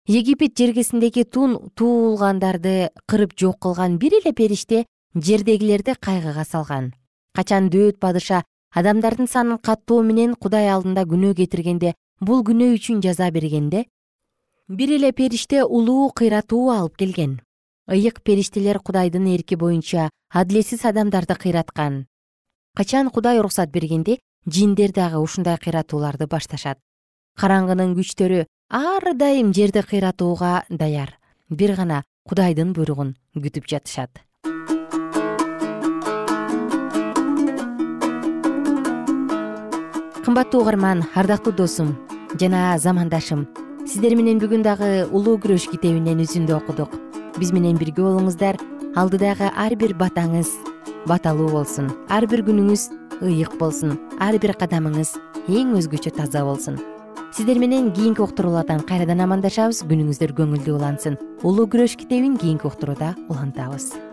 Египет 0.07 0.57
жергесиндеги 0.57 1.23
тун 1.23 1.71
туулгандарды 1.75 2.89
кырып 3.07 3.37
жок 3.39 3.59
кылган 3.59 3.97
бир 3.97 4.13
эле 4.19 4.33
периште 4.33 4.85
жердегилерди 5.15 5.95
кайгыга 5.99 6.43
салган. 6.43 6.93
Качан 7.33 7.69
дөөт 7.69 7.99
падыша 7.99 8.43
адамдардын 8.73 9.27
санын 9.27 9.57
каттоо 9.57 10.03
менен 10.03 10.35
кудай 10.35 10.67
алдында 10.67 11.05
күнөө 11.07 11.37
кетиргенде 11.39 11.93
бул 12.19 12.43
күнөө 12.43 12.75
үчүн 12.75 13.01
жаза 13.01 13.31
бергенде 13.31 13.85
бир 14.67 14.95
эле 14.97 15.11
периште 15.11 15.63
улуу 15.63 16.11
кыйратуу 16.11 16.69
алып 16.71 16.97
келген. 16.97 17.39
Ыйык 17.87 18.23
периштелер 18.23 18.79
кудайдын 18.79 19.27
эрки 19.35 19.55
боюнча 19.55 20.09
адилетсиз 20.29 20.85
адамдарды 20.85 21.35
кыйраткан 21.35 22.05
качан 22.75 23.09
кудай 23.09 23.39
уруксат 23.39 23.69
бергенде 23.69 24.17
жиндер 24.49 24.91
дагы 24.91 25.19
ушундай 25.21 25.57
кыйратууларды 25.61 26.25
башташат? 26.25 26.79
Караңгынын 27.37 27.93
күчтөрү 27.93 28.45
ар 28.69 29.13
дайым 29.13 29.53
жерди 29.53 29.83
кыйратууга 29.85 30.63
даяр. 30.69 31.13
Бир 31.49 31.75
гана 31.75 32.03
кудайдын 32.27 32.73
буйругун 32.73 33.15
күтүп 33.37 33.69
жатышат. 33.69 34.23
Кымбаттуу 40.25 40.61
угарман 40.61 41.05
ардактуу 41.13 41.53
досум 41.53 41.95
жана 42.39 42.79
замандашым 42.79 43.47
сиздер 43.85 44.15
менен 44.17 44.41
бүгүн 44.41 44.65
дагы 44.65 45.05
улуу 45.11 45.37
күрөш 45.37 45.69
китебинен 45.69 46.25
үзүндү 46.25 46.57
окудук. 46.57 46.97
Биз 47.37 47.53
менен 47.53 47.77
бирге 47.77 48.01
болуңуздар. 48.01 48.57
Алдыдагы 48.95 49.49
ар 49.57 49.73
бир 49.75 49.93
батаңыз 49.97 50.72
баталуу 51.09 51.49
болсун. 51.51 51.91
Ар 52.09 52.27
бир 52.27 52.43
күнүңүз 52.47 52.87
ыйык 53.23 53.57
болсун. 53.59 53.97
Ар 54.19 54.37
бир 54.39 54.55
кадамыңыз 54.59 55.15
эң 55.49 55.75
өзгөчө 55.79 56.15
таза 56.19 56.45
болсун. 56.47 56.79
Сиздер 57.33 57.59
менен 57.59 57.91
кийинки 57.91 58.21
уктуруулардан 58.21 58.85
кайрадан 58.87 59.25
амандашабыз. 59.25 59.83
Күнүңүздөр 59.89 60.37
көңүлдүү 60.37 60.79
улансын. 60.79 61.19
Улуу 61.43 61.67
күрөш 61.67 61.97
китебин 61.97 62.37
кийинки 62.37 62.69
уктурууда 62.69 63.15
улантабыз 63.27 64.12